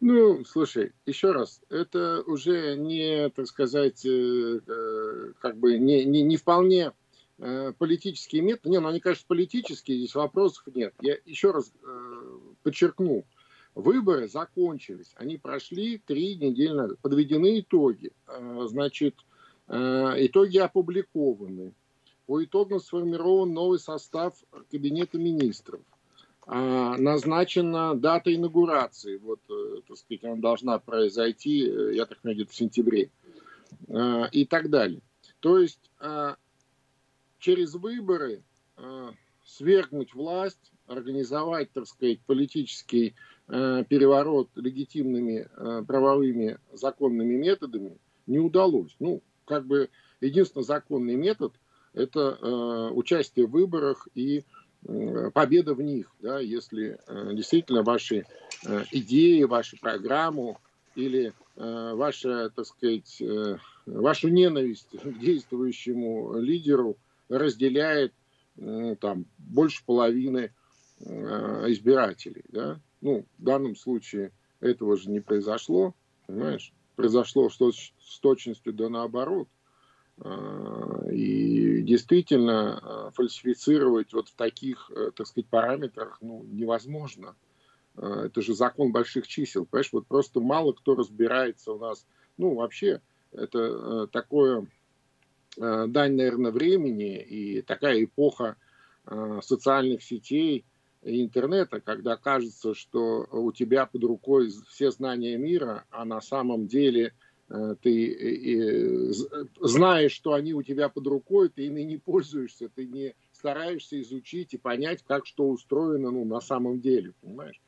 Ну, 0.00 0.44
слушай, 0.44 0.92
еще 1.06 1.33
раз, 1.33 1.61
это 1.68 2.23
уже 2.26 2.76
не, 2.76 3.30
так 3.30 3.47
сказать, 3.47 4.04
э, 4.04 4.61
э, 4.66 5.33
как 5.38 5.56
бы 5.56 5.78
не, 5.78 6.04
не, 6.04 6.23
не 6.23 6.37
вполне 6.37 6.92
э, 7.38 7.73
политические 7.78 8.42
методы. 8.42 8.71
Не, 8.71 8.80
ну 8.80 8.88
они, 8.88 9.00
конечно, 9.00 9.25
политические, 9.28 9.99
здесь 9.99 10.14
вопросов 10.14 10.66
нет. 10.75 10.94
Я 11.00 11.16
еще 11.25 11.52
раз 11.52 11.73
подчеркну, 12.62 13.25
выборы 13.75 14.28
закончились, 14.28 15.12
они 15.14 15.37
прошли 15.37 15.99
три 15.99 16.37
недели 16.37 16.73
назад, 16.73 16.99
подведены 17.00 17.61
итоги. 17.61 18.11
Значит, 18.66 19.14
Э, 19.16 19.33
итоги 19.68 20.59
опубликованы. 20.59 21.73
По 22.26 22.42
итогам 22.42 22.80
сформирован 22.80 23.52
новый 23.52 23.78
состав 23.78 24.35
Кабинета 24.71 25.18
министров. 25.18 25.80
А, 26.47 26.97
назначена 26.99 27.94
дата 27.94 28.35
инаугурации. 28.35 29.16
Вот, 29.16 29.40
э, 29.49 29.80
так 29.88 29.97
сказать, 29.97 30.25
она 30.25 30.37
должна 30.37 30.78
произойти, 30.78 31.66
э, 31.66 31.94
я 31.94 32.04
так 32.04 32.21
понимаю, 32.21 32.37
где-то 32.37 32.52
в 32.52 32.56
сентябре. 32.56 33.11
э, 33.88 34.28
и 34.30 34.44
так 34.44 34.71
далее. 34.71 35.00
То 35.40 35.59
есть 35.59 35.90
э, 36.00 36.35
через 37.38 37.75
выборы 37.75 38.42
э, 38.76 39.11
свергнуть 39.44 40.14
власть, 40.14 40.73
организовать, 40.87 41.73
так 41.73 41.87
сказать, 41.87 42.21
политический 42.21 43.14
э, 43.49 43.85
переворот 43.88 44.50
легитимными 44.54 45.49
э, 45.50 45.83
правовыми 45.87 46.59
законными 46.73 47.35
методами 47.35 47.97
не 48.26 48.38
удалось. 48.38 48.94
Ну, 49.00 49.23
как 49.44 49.66
бы 49.66 49.90
единственный 50.20 50.64
законный 50.64 51.16
метод– 51.16 51.52
это 51.94 52.38
э, 52.40 52.90
участие 52.92 53.46
в 53.46 53.52
выборах 53.52 54.08
и 54.14 54.44
э, 54.86 55.30
победа 55.32 55.74
в 55.74 55.80
них, 55.80 56.12
да, 56.20 56.40
если 56.40 56.98
э, 57.06 57.30
действительно 57.34 57.82
ваши 57.82 58.26
э, 58.66 58.84
идеи, 58.90 59.44
вашу 59.44 59.78
программу 59.78 60.60
или 60.96 61.32
э, 61.56 61.92
ваша, 61.94 62.50
так 62.50 62.66
сказать, 62.66 63.22
э, 63.22 63.58
вашу 63.86 64.28
ненависть 64.28 64.88
к 64.92 65.18
действующему 65.18 66.38
лидеру 66.38 66.96
разделяет 67.28 68.12
э, 68.56 68.96
там 69.00 69.26
больше 69.38 69.84
половины 69.86 70.52
э, 71.00 71.64
избирателей, 71.68 72.44
да. 72.48 72.80
Ну, 73.00 73.24
в 73.38 73.42
данном 73.42 73.76
случае 73.76 74.32
этого 74.60 74.96
же 74.96 75.10
не 75.10 75.20
произошло, 75.20 75.94
понимаешь? 76.26 76.72
Произошло 76.96 77.48
точ 77.56 77.92
с 78.06 78.18
точностью 78.20 78.73
да 78.73 78.88
наоборот. 78.88 79.49
Э, 80.18 81.11
и 81.11 81.82
действительно 81.82 82.80
э, 82.80 83.11
фальсифицировать 83.14 84.12
вот 84.12 84.28
в 84.28 84.34
таких, 84.34 84.90
э, 84.94 85.11
так 85.14 85.26
сказать, 85.26 85.49
параметрах 85.49 86.18
ну, 86.20 86.44
невозможно. 86.44 87.34
Это 87.96 88.42
же 88.42 88.54
закон 88.54 88.90
больших 88.90 89.28
чисел. 89.28 89.66
Понимаешь, 89.66 89.92
вот 89.92 90.08
просто 90.08 90.40
мало 90.40 90.73
кто 90.73 90.96
разбирается 90.96 91.70
у 91.70 91.78
нас. 91.78 92.04
Ну, 92.38 92.54
вообще, 92.54 93.00
это 93.30 94.08
такое 94.08 94.66
дань, 95.56 96.16
наверное, 96.16 96.50
времени 96.50 97.16
и 97.23 97.62
такая 97.62 98.02
эпоха 98.02 98.56
социальных 99.42 100.02
сетей 100.02 100.64
и 101.04 101.23
интернета, 101.23 101.80
когда 101.80 102.16
кажется, 102.16 102.75
что 102.75 103.28
у 103.30 103.52
тебя 103.52 103.87
под 103.87 104.02
рукой 104.02 104.50
все 104.68 104.90
знания 104.90 105.38
мира, 105.38 105.84
а 105.90 106.04
на 106.04 106.20
самом 106.20 106.66
деле– 106.66 107.12
Э, 107.23 107.23
ты 107.82 109.12
знаешь, 109.60 110.12
что 110.12 110.32
они 110.32 110.54
у 110.54 110.62
тебя 110.62 110.88
под 110.88 111.06
рукой, 111.06 111.48
ты 111.48 111.66
ими 111.66 111.82
не 111.82 111.98
пользуешься, 111.98 112.68
ты 112.68 112.86
не 112.86 113.14
стараешься 113.32 114.00
изучить 114.00 114.54
и 114.54 114.58
понять, 114.58 115.02
как 115.02 115.26
что 115.26 115.48
устроено 115.48 116.10
ну, 116.10 116.24
на 116.24 116.40
самом 116.40 116.80
деле, 116.80 117.12
понимаешь? 117.20 117.60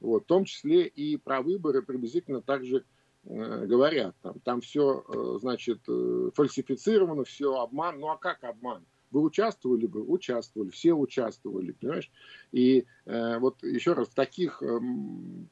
Вот, 0.00 0.24
в 0.24 0.26
том 0.26 0.44
числе 0.44 0.86
и 0.86 1.16
про 1.16 1.40
выборы 1.40 1.80
приблизительно 1.80 2.42
так 2.42 2.64
же 2.64 2.84
э, 3.24 3.66
говорят. 3.66 4.14
Там, 4.20 4.40
там 4.40 4.60
все, 4.60 5.02
э, 5.08 5.38
значит, 5.40 5.80
э, 5.88 6.30
фальсифицировано, 6.34 7.24
все 7.24 7.54
обман. 7.54 8.00
Ну 8.00 8.08
а 8.08 8.18
как 8.18 8.44
обман? 8.44 8.84
Вы 9.14 9.22
участвовали 9.22 9.86
бы? 9.86 10.02
Участвовали, 10.02 10.70
все 10.70 10.92
участвовали, 10.92 11.70
понимаешь? 11.70 12.10
И 12.50 12.84
э, 13.06 13.38
вот 13.38 13.62
еще 13.62 13.92
раз, 13.92 14.08
в 14.08 14.14
таких, 14.14 14.60
э, 14.60 14.80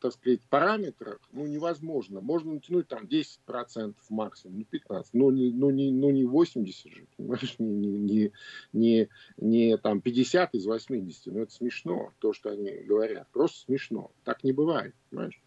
так 0.00 0.12
сказать, 0.14 0.40
параметрах, 0.50 1.20
ну, 1.30 1.46
невозможно. 1.46 2.20
Можно 2.20 2.54
натянуть 2.54 2.88
там 2.88 3.04
10% 3.04 3.94
максимум, 4.08 4.58
ну, 4.58 4.78
15%, 4.78 5.06
ну, 5.12 5.30
не, 5.30 5.52
ну, 5.52 5.70
не, 5.70 5.92
ну, 5.92 6.10
не 6.10 6.24
80 6.24 6.92
же, 6.92 7.06
понимаешь? 7.16 7.54
Не, 7.60 7.68
не, 7.76 7.88
не, 7.88 8.32
не, 8.72 9.08
не 9.36 9.76
там 9.76 10.00
50 10.00 10.54
из 10.56 10.66
80, 10.66 11.26
ну, 11.26 11.42
это 11.42 11.52
смешно, 11.52 12.12
то, 12.18 12.32
что 12.32 12.50
они 12.50 12.68
говорят. 12.68 13.28
Просто 13.32 13.60
смешно. 13.60 14.10
Так 14.24 14.42
не 14.42 14.52
бывает, 14.52 14.92
понимаешь? 15.08 15.40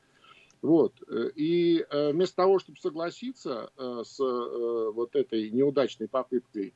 Вот. 0.61 0.93
Э, 1.09 1.29
и 1.35 1.85
э, 1.89 2.11
вместо 2.13 2.37
того, 2.37 2.59
чтобы 2.59 2.79
согласиться 2.79 3.71
э, 3.77 4.03
с 4.05 4.17
вот 4.17 5.15
этой 5.15 5.51
неудачной 5.51 6.07
попыткой 6.07 6.73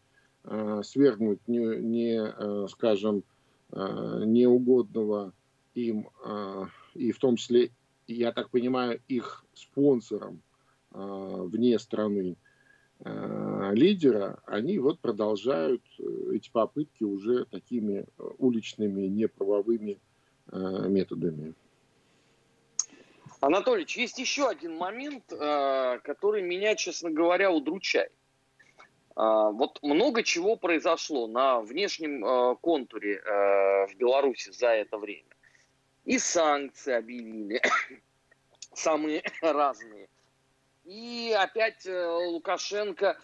свергнуть 0.84 1.48
не, 1.48 1.60
не 1.60 2.22
э, 2.22 2.68
скажем, 2.70 3.24
э, 3.72 4.24
неугодного 4.26 5.34
им, 5.76 6.10
и 6.96 7.12
в 7.12 7.20
том 7.20 7.38
числе, 7.38 7.72
я 8.08 8.34
так 8.34 8.50
понимаю, 8.50 9.00
их 9.08 9.46
спонсором 9.54 10.42
вне 10.92 11.78
страны 11.80 12.36
лидера, 13.06 14.42
они 14.46 14.78
вот 14.80 15.00
продолжают 15.00 15.82
эти 16.34 16.50
попытки 16.52 17.04
уже 17.04 17.46
такими 17.46 18.08
уличными, 18.40 19.06
неправовыми 19.06 20.00
методами. 20.52 21.54
Анатольевич, 23.40 23.96
есть 23.96 24.20
еще 24.20 24.50
один 24.50 24.76
момент, 24.76 25.24
который 25.30 26.42
меня, 26.42 26.76
честно 26.76 27.10
говоря, 27.10 27.52
удручает. 27.52 28.12
А, 29.16 29.50
вот 29.52 29.80
много 29.82 30.24
чего 30.24 30.56
произошло 30.56 31.28
на 31.28 31.60
внешнем 31.60 32.24
а, 32.24 32.56
контуре 32.56 33.20
а, 33.20 33.88
в 33.88 33.96
Беларуси 33.96 34.52
за 34.52 34.68
это 34.70 34.98
время. 34.98 35.36
И 36.06 36.18
санкции 36.18 36.94
объявили, 36.94 37.62
самые 38.74 39.24
разные. 39.42 40.10
И 40.86 41.36
опять 41.38 41.86
э, 41.86 42.08
Лукашенко 42.08 43.16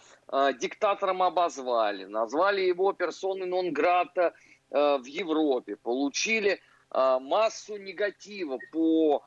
диктатором 0.59 1.23
обозвали, 1.23 2.05
назвали 2.05 2.61
его 2.61 2.93
персоной 2.93 3.47
нон-грата 3.47 4.35
э, 4.69 4.97
в 4.97 5.05
Европе, 5.05 5.75
получили 5.75 6.59
массу 6.91 7.77
негатива 7.77 8.59
по 8.71 9.25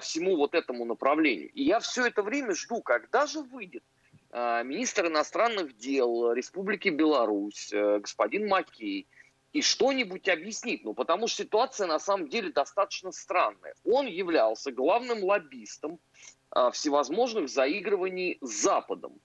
всему 0.00 0.36
вот 0.36 0.54
этому 0.54 0.84
направлению. 0.84 1.50
И 1.50 1.64
я 1.64 1.80
все 1.80 2.06
это 2.06 2.22
время 2.22 2.54
жду, 2.54 2.80
когда 2.80 3.26
же 3.26 3.40
выйдет 3.40 3.82
министр 4.32 5.06
иностранных 5.06 5.76
дел 5.76 6.32
Республики 6.32 6.88
Беларусь, 6.88 7.72
э, 7.72 7.98
господин 7.98 8.48
Макей, 8.48 9.06
и 9.52 9.62
что-нибудь 9.62 10.28
объяснить. 10.28 10.84
Ну, 10.84 10.94
потому 10.94 11.26
что 11.26 11.42
ситуация 11.42 11.86
на 11.86 11.98
самом 11.98 12.28
деле 12.28 12.52
достаточно 12.52 13.10
странная. 13.12 13.74
Он 13.84 14.06
являлся 14.06 14.70
главным 14.70 15.24
лоббистом 15.24 15.98
а, 16.50 16.70
всевозможных 16.70 17.48
заигрываний 17.48 18.38
с 18.40 18.62
Западом. 18.62 19.20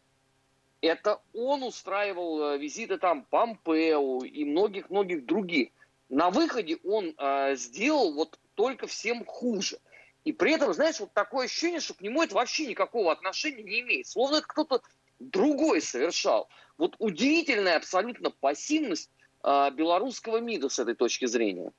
Это 0.81 1.21
он 1.33 1.63
устраивал 1.63 2.53
э, 2.53 2.57
визиты 2.57 2.97
там 2.97 3.25
Помпео 3.25 4.23
и 4.23 4.45
многих-многих 4.45 5.25
других. 5.25 5.69
На 6.09 6.29
выходе 6.29 6.77
он 6.83 7.15
э, 7.17 7.55
сделал 7.55 8.13
вот 8.13 8.37
только 8.55 8.85
всем 8.85 9.25
хуже. 9.25 9.79
И 10.25 10.33
при 10.33 10.53
этом, 10.53 10.73
знаешь, 10.73 10.99
вот 10.99 11.13
такое 11.13 11.45
ощущение, 11.45 11.79
что 11.79 11.93
к 11.93 12.01
нему 12.01 12.23
это 12.23 12.35
вообще 12.35 12.65
никакого 12.65 13.11
отношения 13.11 13.63
не 13.63 13.79
имеет. 13.81 14.07
Словно 14.07 14.37
это 14.37 14.47
кто-то 14.47 14.81
другой 15.19 15.81
совершал. 15.81 16.49
Вот 16.77 16.95
удивительная 16.97 17.77
абсолютно 17.77 18.31
пассивность 18.31 19.11
э, 19.43 19.71
белорусского 19.71 20.39
МИДа 20.39 20.69
с 20.69 20.79
этой 20.79 20.95
точки 20.95 21.25
зрения. 21.25 21.71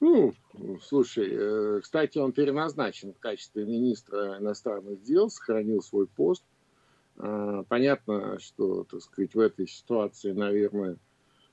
Ну, 0.00 0.34
слушай, 0.82 1.28
э, 1.30 1.80
кстати, 1.82 2.18
он 2.18 2.32
переназначен 2.32 3.14
в 3.14 3.18
качестве 3.18 3.64
министра 3.64 4.38
иностранных 4.38 5.02
дел, 5.02 5.30
сохранил 5.30 5.82
свой 5.82 6.06
пост. 6.06 6.44
Э, 7.16 7.64
понятно, 7.68 8.38
что, 8.38 8.84
так 8.84 9.00
сказать, 9.00 9.34
в 9.34 9.40
этой 9.40 9.66
ситуации, 9.66 10.32
наверное, 10.32 10.98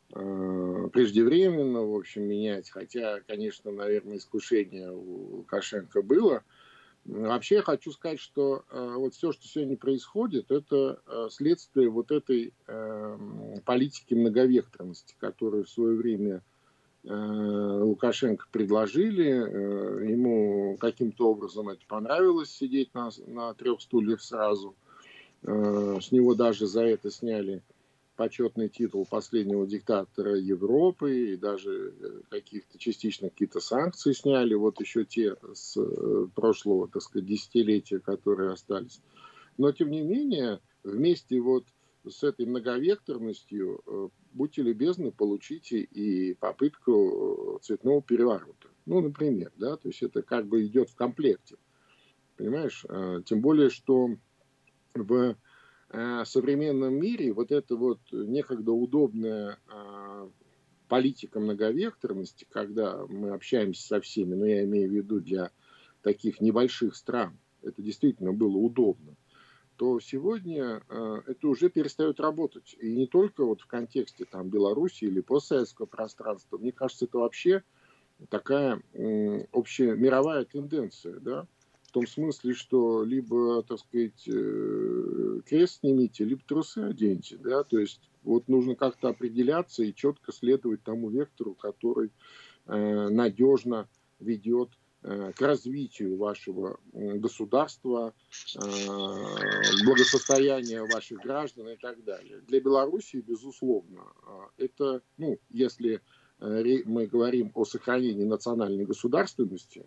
преждевременно, 0.09 1.83
в 1.83 1.95
общем, 1.95 2.23
менять. 2.23 2.69
Хотя, 2.69 3.19
конечно, 3.21 3.71
наверное, 3.71 4.17
искушение 4.17 4.91
у 4.91 5.37
Лукашенко 5.37 6.01
было. 6.01 6.43
Вообще 7.05 7.55
я 7.55 7.61
хочу 7.61 7.91
сказать, 7.91 8.19
что 8.19 8.65
э, 8.71 8.93
вот 8.95 9.13
все, 9.13 9.31
что 9.31 9.47
сегодня 9.47 9.77
происходит, 9.77 10.49
это 10.49 10.99
э, 11.05 11.27
следствие 11.29 11.87
вот 11.87 12.09
этой 12.11 12.51
э, 12.65 13.17
политики 13.63 14.15
многовекторности, 14.15 15.15
которую 15.19 15.65
в 15.65 15.69
свое 15.69 15.95
время 15.95 16.41
э, 17.03 17.13
Лукашенко 17.13 18.47
предложили. 18.51 19.27
Э, 19.27 20.03
ему 20.03 20.77
каким-то 20.79 21.29
образом 21.29 21.69
это 21.69 21.81
понравилось, 21.87 22.49
сидеть 22.49 22.91
на, 22.95 23.11
на 23.27 23.53
трех 23.53 23.81
стульях 23.81 24.19
сразу. 24.19 24.73
Э, 25.43 25.99
с 26.01 26.11
него 26.11 26.33
даже 26.33 26.65
за 26.65 26.85
это 26.85 27.11
сняли 27.11 27.61
почетный 28.15 28.69
титул 28.69 29.05
последнего 29.05 29.67
диктатора 29.67 30.35
Европы 30.35 31.33
и 31.33 31.37
даже 31.37 31.93
э, 31.99 32.21
каких-то 32.29 32.77
частично 32.77 33.29
какие-то 33.29 33.59
санкции 33.59 34.13
сняли, 34.13 34.53
вот 34.53 34.79
еще 34.79 35.05
те 35.05 35.35
с 35.53 35.77
э, 35.77 36.27
прошлого, 36.33 36.87
так 36.87 37.01
сказать, 37.01 37.27
десятилетия, 37.27 37.99
которые 37.99 38.51
остались. 38.51 39.01
Но, 39.57 39.71
тем 39.71 39.91
не 39.91 40.01
менее, 40.01 40.59
вместе 40.83 41.39
вот 41.39 41.65
с 42.07 42.23
этой 42.23 42.45
многовекторностью, 42.45 43.81
э, 43.85 44.09
будьте 44.33 44.61
любезны, 44.61 45.11
получите 45.11 45.79
и 45.79 46.33
попытку 46.35 47.59
цветного 47.61 48.01
переворота. 48.01 48.69
Ну, 48.85 49.01
например, 49.01 49.51
да, 49.57 49.77
то 49.77 49.89
есть 49.89 50.03
это 50.03 50.21
как 50.21 50.47
бы 50.47 50.65
идет 50.65 50.89
в 50.89 50.95
комплекте. 50.95 51.55
Понимаешь? 52.37 52.85
Тем 53.25 53.39
более, 53.39 53.69
что 53.69 54.09
в 54.93 55.35
Э, 55.89 56.23
современном 56.25 56.95
мире 56.95 57.31
вот 57.31 57.51
эта 57.51 57.75
вот 57.75 57.99
некогда 58.11 58.71
удобная 58.71 59.59
а, 59.67 60.29
политика 60.87 61.39
многовекторности, 61.39 62.45
когда 62.49 63.05
мы 63.07 63.31
общаемся 63.31 63.85
со 63.85 64.01
всеми, 64.01 64.35
но 64.35 64.45
я 64.45 64.63
имею 64.63 64.89
в 64.89 64.93
виду 64.93 65.19
для 65.19 65.51
таких 66.01 66.41
небольших 66.41 66.95
стран, 66.95 67.37
это 67.61 67.81
действительно 67.81 68.33
было 68.33 68.57
удобно. 68.57 69.15
то 69.77 69.99
сегодня 69.99 70.81
э, 70.87 71.21
это 71.27 71.47
уже 71.47 71.69
перестает 71.69 72.19
работать. 72.19 72.75
И 72.79 72.95
не 72.95 73.07
только 73.07 73.43
вот 73.43 73.61
в 73.61 73.67
контексте 73.67 74.23
там, 74.25 74.49
Беларуси 74.49 75.03
или 75.03 75.19
постсоветского 75.19 75.85
пространства. 75.85 76.57
Мне 76.57 76.71
кажется, 76.71 77.05
это 77.05 77.17
вообще 77.17 77.61
такая 78.29 78.81
э, 78.93 79.45
общая 79.51 79.95
мировая 79.95 80.45
тенденция. 80.45 81.19
Да? 81.19 81.47
Том 81.95 82.07
смысле, 82.07 82.53
что 82.53 83.03
либо, 83.03 83.63
так 83.63 83.79
сказать, 83.79 84.27
э, 84.27 85.39
крест 85.45 85.79
снимите, 85.79 86.25
либо 86.25 86.41
трусы 86.45 86.79
оденьте. 86.79 87.37
Да? 87.37 87.63
То 87.63 87.79
есть 87.79 88.01
вот 88.23 88.47
нужно 88.47 88.75
как-то 88.75 89.09
определяться 89.09 89.83
и 89.83 89.95
четко 89.95 90.31
следовать 90.31 90.83
тому 90.83 91.09
вектору, 91.09 91.53
который 91.53 92.11
э, 92.67 93.09
надежно 93.09 93.87
ведет 94.19 94.69
Э, 95.07 95.31
к 95.33 95.41
развитию 95.41 96.17
вашего 96.17 96.79
государства, 96.93 98.15
э, 98.55 98.59
благосостояния 99.85 100.81
ваших 100.81 101.19
граждан 101.19 101.69
и 101.69 101.75
так 101.75 102.03
далее. 102.03 102.41
Для 102.47 102.59
Белоруссии, 102.59 103.17
безусловно, 103.17 104.01
э, 104.57 104.65
это, 104.65 105.03
ну, 105.17 105.37
если 105.51 106.01
мы 106.39 107.05
говорим 107.05 107.51
о 107.53 107.63
сохранении 107.63 108.25
национальной 108.25 108.83
государственности 108.83 109.85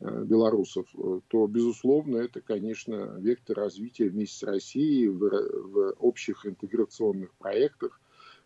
белорусов, 0.00 0.86
то, 1.28 1.46
безусловно, 1.46 2.18
это, 2.18 2.40
конечно, 2.40 3.16
вектор 3.18 3.56
развития 3.56 4.08
вместе 4.08 4.38
с 4.38 4.42
Россией 4.44 5.08
в, 5.08 5.18
в 5.18 5.94
общих 5.98 6.46
интеграционных 6.46 7.34
проектах, 7.34 8.00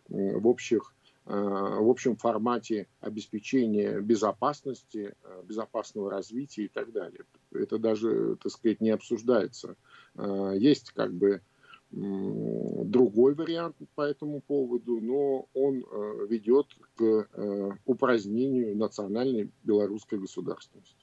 в 0.09 0.47
общих 0.47 0.93
Э, 1.25 1.79
в 1.79 1.89
общем 1.89 2.17
формате 2.17 2.87
обеспечения 2.99 4.01
безопасности, 4.01 5.15
э, 5.23 5.43
безопасного 5.45 6.11
развития 6.11 6.65
и 6.65 6.67
так 6.67 6.91
далее. 6.91 7.21
Это 7.51 7.77
даже, 7.77 8.35
так 8.41 8.51
сказать, 8.51 8.81
не 8.81 8.89
обсуждается. 8.89 9.77
Э, 10.15 10.53
есть 10.57 10.91
как 10.91 11.13
бы 11.13 11.41
другой 11.91 13.35
вариант 13.35 13.75
по 13.93 14.01
этому 14.01 14.41
поводу, 14.41 14.99
но 14.99 15.47
он 15.53 15.85
ведет 16.27 16.65
к 16.95 17.27
упразднению 17.85 18.75
национальной 18.75 19.51
белорусской 19.63 20.17
государственности. 20.17 21.02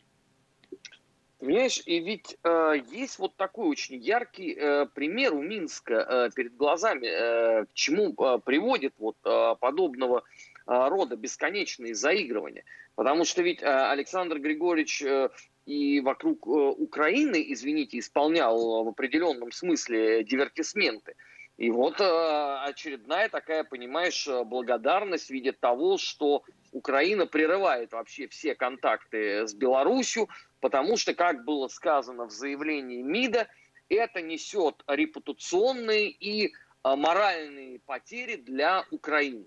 Понимаешь, 1.41 1.83
и 1.87 2.01
ведь 2.01 2.37
э, 2.45 2.75
есть 2.93 3.19
вот 3.19 3.35
такой 3.37 3.69
очень 3.69 3.97
яркий 3.97 4.55
э, 4.55 4.85
пример 4.95 5.33
у 5.35 5.41
Минска 5.41 5.95
э, 5.95 6.31
перед 6.37 6.55
глазами, 6.55 7.07
э, 7.07 7.65
к 7.65 7.73
чему 7.73 8.13
э, 8.13 8.39
приводит 8.45 8.93
вот 8.99 9.17
э, 9.25 9.55
подобного 9.59 10.19
э, 10.19 10.23
рода 10.67 11.17
бесконечные 11.17 11.95
заигрывания. 11.95 12.65
Потому 12.95 13.25
что 13.25 13.41
ведь 13.41 13.63
э, 13.63 13.67
Александр 13.67 14.39
Григорьевич 14.39 15.01
э, 15.01 15.31
и 15.65 16.01
вокруг 16.01 16.47
э, 16.47 16.51
Украины, 16.51 17.43
извините, 17.49 18.01
исполнял 18.01 18.85
в 18.85 18.89
определенном 18.89 19.51
смысле 19.51 20.23
дивертисменты. 20.25 21.15
И 21.57 21.71
вот 21.71 22.03
э, 22.03 22.57
очередная 22.67 23.31
такая, 23.31 23.65
понимаешь, 23.65 24.29
благодарность 24.45 25.29
в 25.29 25.31
виде 25.31 25.53
того, 25.53 25.97
что 25.97 26.43
Украина 26.73 27.27
прерывает 27.27 27.93
вообще 27.93 28.29
все 28.29 28.55
контакты 28.55 29.47
с 29.47 29.55
Беларусью, 29.55 30.29
потому 30.61 30.97
что, 30.97 31.15
как 31.15 31.45
было 31.45 31.69
сказано 31.69 32.27
в 32.27 32.31
заявлении 32.31 33.03
МИДа, 33.03 33.49
это 33.89 34.23
несет 34.23 34.83
репутационные 34.87 36.11
и 36.11 36.53
а, 36.83 36.97
моральные 36.97 37.81
потери 37.81 38.37
для 38.37 38.85
Украины. 38.91 39.47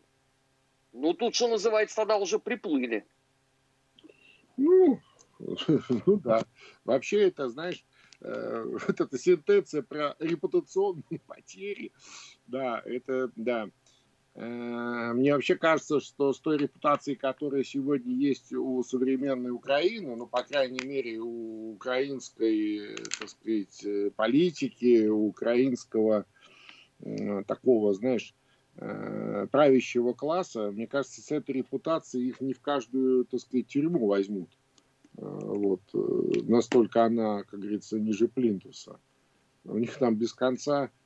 Ну, 0.92 1.14
тут, 1.14 1.34
что 1.34 1.48
называется, 1.48 1.96
тогда 1.96 2.18
уже 2.18 2.40
приплыли. 2.40 3.06
Ну, 4.58 5.00
ну 6.06 6.18
да. 6.18 6.44
Вообще 6.86 7.28
это, 7.28 7.50
знаешь, 7.50 7.84
э, 8.22 8.64
вот 8.88 9.02
эта 9.02 9.18
сентенция 9.18 9.82
про 9.82 10.16
репутационные 10.20 11.20
потери, 11.28 11.92
да, 12.48 12.82
это, 12.86 13.32
да, 13.36 13.70
мне 14.36 15.34
вообще 15.34 15.56
кажется, 15.56 16.00
что 16.00 16.34
с 16.34 16.40
той 16.40 16.58
репутацией, 16.58 17.16
которая 17.16 17.64
сегодня 17.64 18.16
есть 18.16 18.52
у 18.52 18.82
современной 18.82 19.52
Украины, 19.52 20.16
ну, 20.16 20.26
по 20.26 20.42
крайней 20.42 20.84
мере, 20.84 21.20
у 21.20 21.74
украинской, 21.74 22.96
так 23.20 23.30
сказать, 23.30 24.14
политики, 24.16 25.08
у 25.08 25.28
украинского 25.28 26.26
такого, 27.46 27.94
знаешь, 27.94 28.34
э, 28.78 29.48
правящего 29.52 30.14
класса, 30.14 30.72
мне 30.72 30.88
кажется, 30.88 31.22
с 31.22 31.32
этой 31.32 31.52
репутацией 31.52 32.30
их 32.30 32.42
не 32.42 32.54
в 32.54 32.62
каждую, 32.62 33.26
так 33.26 33.40
сказать, 33.40 33.68
тюрьму 33.68 34.08
возьмут. 34.08 34.50
Э, 35.18 35.22
вот. 35.22 35.82
Настолько 35.94 37.04
она, 37.04 37.44
как 37.44 37.60
говорится, 37.60 38.00
ниже 38.00 38.28
плинтуса. 38.28 39.00
У 39.66 39.78
них 39.78 39.98
там 39.98 40.16
без 40.16 40.34
конца 40.34 40.86
Э, 40.86 41.03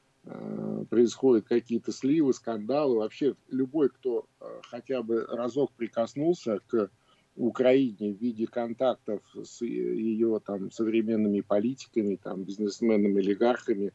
происходят 0.90 1.48
какие-то 1.48 1.92
сливы, 1.92 2.34
скандалы. 2.34 2.98
Вообще 2.98 3.36
любой, 3.50 3.90
кто 3.90 4.28
э, 4.40 4.46
хотя 4.63 5.04
бы 5.04 5.26
разок 5.26 5.72
прикоснулся 5.74 6.60
к 6.68 6.90
Украине 7.36 8.13
в 8.13 8.22
виде 8.22 8.48
контактов 8.48 9.22
с 9.36 9.62
ее 9.62 10.42
там 10.46 10.72
современными 10.72 11.42
политиками, 11.42 12.16
там 12.16 12.44
бизнесменами, 12.44 13.20
олигархами 13.20 13.94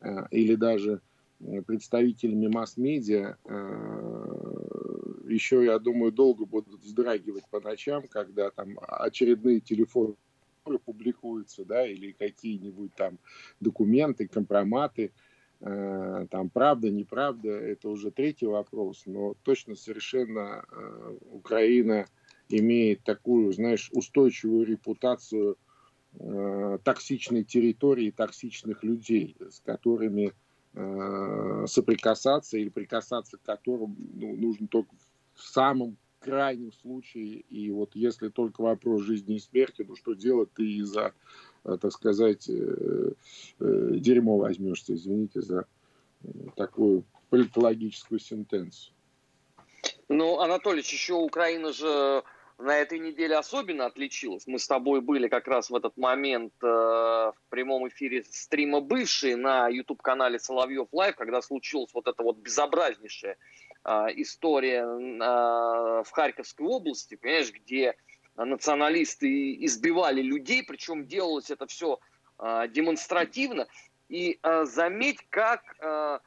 э, 0.00 0.26
или 0.30 0.54
даже 0.54 1.00
представителями 1.68 2.48
масс-медиа, 2.48 3.36
еще, 5.28 5.64
я 5.64 5.78
думаю, 5.78 6.10
долго 6.10 6.44
будут 6.46 6.82
вздрагивать 6.82 7.44
по 7.48 7.60
ночам, 7.60 8.08
когда 8.08 8.50
там 8.50 8.76
очередные 8.80 9.60
телефоны 9.60 10.16
публикуются, 10.84 11.64
да, 11.64 11.86
или 11.86 12.10
какие-нибудь 12.10 12.92
там 12.96 13.20
документы, 13.60 14.26
компроматы, 14.26 15.12
Э, 15.12 15.27
там 15.60 16.50
правда, 16.50 16.88
неправда, 16.90 17.50
это 17.50 17.88
уже 17.88 18.10
третий 18.10 18.46
вопрос, 18.46 19.02
но 19.06 19.34
точно 19.42 19.74
совершенно 19.74 20.64
э, 20.70 21.16
Украина 21.32 22.06
имеет 22.48 23.02
такую, 23.02 23.52
знаешь, 23.52 23.90
устойчивую 23.92 24.64
репутацию 24.64 25.58
э, 26.14 26.78
токсичной 26.84 27.42
территории, 27.42 28.12
токсичных 28.12 28.84
людей, 28.84 29.36
с 29.50 29.60
которыми 29.60 30.32
соприкасаться 31.66 32.56
или 32.56 32.68
прикасаться 32.68 33.36
к 33.36 33.42
которым 33.42 33.96
ну, 34.14 34.36
нужно 34.36 34.68
только 34.68 34.94
в 35.34 35.42
самом 35.42 35.96
крайнем 36.20 36.72
случае. 36.72 37.40
И 37.40 37.70
вот 37.70 37.96
если 37.96 38.28
только 38.28 38.60
вопрос 38.60 39.02
жизни 39.02 39.36
и 39.36 39.40
смерти, 39.40 39.84
ну 39.88 39.96
что 39.96 40.14
делать 40.14 40.52
ты 40.52 40.70
из-за 40.74 41.14
Э, 41.57 41.57
так 41.64 41.92
сказать, 41.92 42.48
э, 42.48 43.12
э, 43.60 43.90
дерьмо 43.92 44.38
возьмешься, 44.38 44.94
извините 44.94 45.42
за 45.42 45.66
такую 46.56 47.04
политологическую 47.30 48.18
сентенцию. 48.18 48.94
Ну, 50.08 50.40
Анатольевич, 50.40 50.92
еще 50.92 51.14
Украина 51.14 51.72
же 51.72 52.22
на 52.58 52.76
этой 52.76 52.98
неделе 52.98 53.36
особенно 53.36 53.86
отличилась. 53.86 54.46
Мы 54.46 54.58
с 54.58 54.66
тобой 54.66 55.00
были 55.00 55.28
как 55.28 55.46
раз 55.46 55.70
в 55.70 55.76
этот 55.76 55.96
момент 55.96 56.52
э, 56.60 56.66
в 56.66 57.36
прямом 57.50 57.86
эфире 57.88 58.24
стрима 58.24 58.80
бывшие 58.80 59.36
на 59.36 59.68
YouTube-канале 59.68 60.40
Соловьев 60.40 60.88
Лайв, 60.90 61.14
когда 61.14 61.40
случилась 61.40 61.94
вот 61.94 62.08
эта 62.08 62.22
вот 62.22 62.38
безобразнейшая 62.38 63.36
э, 63.84 63.90
история 64.16 64.82
э, 64.82 66.02
в 66.02 66.10
Харьковской 66.10 66.66
области, 66.66 67.14
понимаешь, 67.14 67.52
где 67.52 67.94
националисты 68.44 69.64
избивали 69.64 70.22
людей, 70.22 70.62
причем 70.62 71.06
делалось 71.06 71.50
это 71.50 71.66
все 71.66 71.98
э, 72.38 72.68
демонстративно. 72.70 73.66
И 74.08 74.38
э, 74.42 74.64
заметь, 74.64 75.18
как 75.28 75.62
э, 75.80 76.18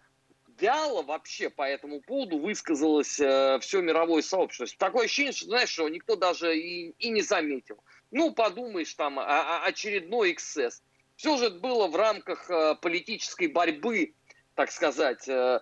вяло 0.60 1.02
вообще 1.04 1.50
по 1.50 1.64
этому 1.64 2.02
поводу 2.02 2.38
высказалось 2.38 3.20
э, 3.20 3.60
все 3.62 3.82
мировое 3.82 4.22
сообщество. 4.22 4.68
Такое 4.78 5.06
ощущение, 5.06 5.34
что, 5.34 5.48
знаешь, 5.48 5.70
что 5.70 5.90
никто 5.90 6.16
даже 6.16 6.58
и, 6.58 6.92
и 7.00 7.10
не 7.10 7.22
заметил. 7.22 7.84
Ну, 8.12 8.34
подумаешь, 8.34 8.94
там, 8.94 9.20
а, 9.20 9.26
а, 9.26 9.66
очередной 9.66 10.34
эксцесс. 10.34 10.84
Все 11.16 11.38
же 11.38 11.50
было 11.50 11.88
в 11.88 11.96
рамках 11.96 12.50
э, 12.50 12.76
политической 12.82 13.48
борьбы, 13.48 14.14
так 14.56 14.72
сказать, 14.72 15.28
э, 15.28 15.60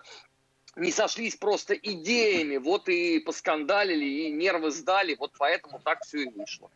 не 0.79 0.91
сошлись 0.91 1.35
просто 1.35 1.73
идеями, 1.73 2.57
вот 2.57 2.89
и 2.89 3.19
поскандалили, 3.19 4.05
и 4.05 4.31
нервы 4.31 4.71
сдали, 4.71 5.15
вот 5.19 5.31
поэтому 5.37 5.79
так 5.83 6.03
все 6.03 6.23
и 6.23 6.29
вышло. 6.29 6.69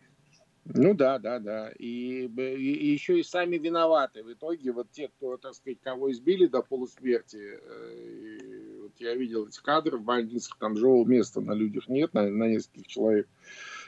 Ну 0.65 0.93
да, 0.93 1.19
да, 1.19 1.39
да. 1.39 1.71
И, 1.77 2.25
и, 2.25 2.73
и 2.73 2.91
еще 2.91 3.19
и 3.19 3.23
сами 3.23 3.57
виноваты. 3.57 4.23
В 4.23 4.31
итоге 4.31 4.71
вот 4.71 4.89
те, 4.91 5.09
кто, 5.09 5.35
так 5.37 5.55
сказать, 5.55 5.79
кого 5.81 6.11
избили 6.11 6.45
до 6.45 6.61
полусмерти, 6.61 7.59
э, 7.61 8.81
вот 8.83 8.93
я 8.99 9.13
видел 9.15 9.47
эти 9.47 9.61
кадры 9.61 9.97
в 9.97 10.03
больницах, 10.03 10.57
там 10.59 10.77
живого 10.77 11.05
места 11.05 11.41
на 11.41 11.51
людях 11.51 11.89
нет, 11.89 12.13
на, 12.13 12.29
на 12.29 12.47
нескольких 12.47 12.87
человек. 12.87 13.27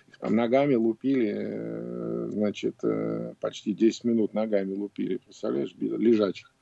Их 0.09 0.17
там 0.17 0.35
ногами 0.35 0.75
лупили, 0.75 1.33
э, 1.33 2.27
значит, 2.31 2.75
э, 2.83 3.35
почти 3.39 3.73
10 3.73 4.03
минут 4.03 4.33
ногами 4.33 4.73
лупили, 4.73 5.17
представляешь, 5.17 5.73
лежачих. 5.75 6.54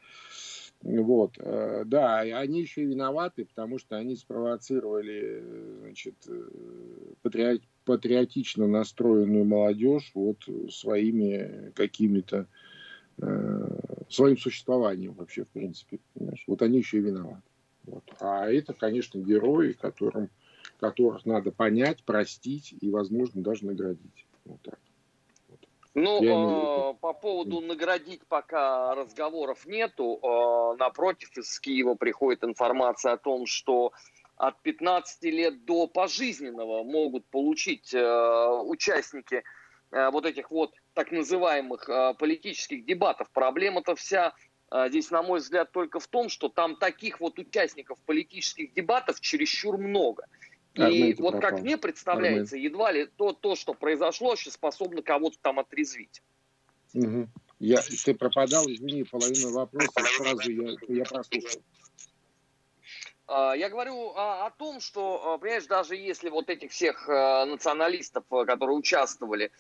Вот, 0.84 1.38
э, 1.38 1.84
да, 1.86 2.20
они 2.20 2.60
еще 2.60 2.82
и 2.84 2.88
виноваты, 2.88 3.46
потому 3.46 3.80
что 3.80 3.96
они 3.96 4.18
спровоцировали, 4.18 5.42
значит, 5.80 6.16
э, 6.28 6.44
патриот, 7.22 7.62
патриотично 7.86 8.68
настроенную 8.68 9.46
молодежь 9.46 10.12
вот 10.14 10.40
своими 10.70 11.72
какими-то 11.74 12.48
э, 13.18 13.80
своим 14.10 14.38
существованием 14.38 15.14
вообще, 15.14 15.46
в 15.46 15.50
принципе. 15.50 16.00
Понимаешь? 16.14 16.44
Вот 16.48 16.62
они 16.62 16.80
еще 16.80 16.98
и 16.98 17.02
виноваты. 17.02 17.44
Вот. 17.86 18.04
А 18.20 18.50
это, 18.50 18.74
конечно, 18.74 19.20
герои, 19.20 19.72
которым, 19.72 20.30
которых 20.82 21.26
надо 21.26 21.52
понять, 21.52 22.04
простить 22.04 22.76
и, 22.82 22.90
возможно, 22.90 23.42
даже 23.42 23.66
наградить. 23.66 24.26
Вот 24.44 24.62
так. 24.62 24.80
Ну, 25.96 26.24
э, 26.24 26.94
по 26.96 27.14
поводу 27.14 27.62
наградить 27.62 28.26
пока 28.28 28.96
разговоров 28.96 29.66
нету. 29.66 30.20
Э, 30.24 30.76
напротив, 30.80 31.38
из 31.38 31.60
Киева 31.60 31.94
приходит 31.94 32.44
информация 32.44 33.14
о 33.14 33.18
том, 33.18 33.46
что 33.46 33.94
от 34.36 34.60
15 34.64 35.24
лет 35.26 35.66
до 35.66 35.88
пожизненного 35.88 36.84
могут 36.84 37.26
получить 37.28 37.94
э, 37.94 38.48
участники 38.66 39.44
э, 39.92 40.10
вот 40.10 40.26
этих 40.26 40.50
вот 40.50 40.74
так 40.96 41.12
называемых 41.12 41.88
э, 41.88 42.16
политических 42.16 42.86
дебатов. 42.86 43.30
Проблема-то 43.32 43.96
вся 43.96 44.34
э, 44.72 44.90
здесь, 44.90 45.12
на 45.12 45.22
мой 45.22 45.40
взгляд, 45.40 45.72
только 45.72 46.00
в 46.00 46.08
том, 46.08 46.30
что 46.30 46.50
там 46.50 46.76
таких 46.76 47.20
вот 47.20 47.38
участников 47.38 48.00
политических 48.08 48.74
дебатов 48.74 49.22
чересчур 49.22 49.78
много. 49.78 50.26
И 50.76 50.82
Арменте 50.82 51.22
вот 51.22 51.32
пропал. 51.34 51.52
как 51.52 51.62
мне 51.62 51.78
представляется, 51.78 52.56
Армен. 52.56 52.72
едва 52.72 52.92
ли 52.92 53.06
то, 53.06 53.34
то, 53.34 53.56
что 53.56 53.74
произошло, 53.74 54.36
сейчас 54.36 54.56
способно 54.56 55.02
кого-то 55.04 55.38
там 55.42 55.60
отрезвить. 55.60 56.22
Угу. 56.94 57.28
Я, 57.60 57.82
ты 58.04 58.14
пропадал, 58.14 58.66
извини, 58.68 59.04
половину 59.04 59.52
вопроса 59.52 59.92
сразу 60.18 60.52
я, 60.52 60.76
я 60.88 61.06
прослушал. 61.06 61.62
А, 63.26 63.54
я 63.56 63.70
говорю 63.70 64.12
о, 64.16 64.46
о 64.46 64.52
том, 64.52 64.80
что, 64.80 65.34
а, 65.34 65.38
понимаешь, 65.38 65.66
даже 65.66 65.96
если 65.96 66.30
вот 66.30 66.50
этих 66.50 66.72
всех 66.72 67.08
а, 67.08 67.46
националистов, 67.46 68.26
которые 68.30 68.78
участвовали 68.78 69.52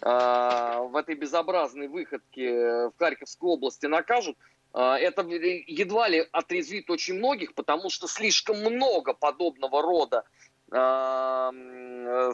в 0.00 0.96
этой 0.96 1.14
безобразной 1.14 1.86
выходке 1.86 2.88
в 2.88 2.94
Харьковской 2.98 3.50
области, 3.50 3.86
накажут, 3.86 4.36
это 4.72 5.22
едва 5.22 6.08
ли 6.08 6.26
отрезвит 6.32 6.90
очень 6.90 7.14
многих, 7.14 7.54
потому 7.54 7.88
что 7.88 8.08
слишком 8.08 8.58
много 8.58 9.14
подобного 9.14 9.80
рода 9.80 10.24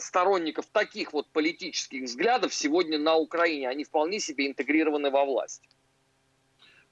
сторонников 0.00 0.66
таких 0.66 1.12
вот 1.12 1.26
политических 1.28 2.04
взглядов 2.04 2.54
сегодня 2.54 2.98
на 2.98 3.16
Украине. 3.16 3.68
Они 3.68 3.84
вполне 3.84 4.20
себе 4.20 4.46
интегрированы 4.46 5.10
во 5.10 5.24
власть. 5.24 5.62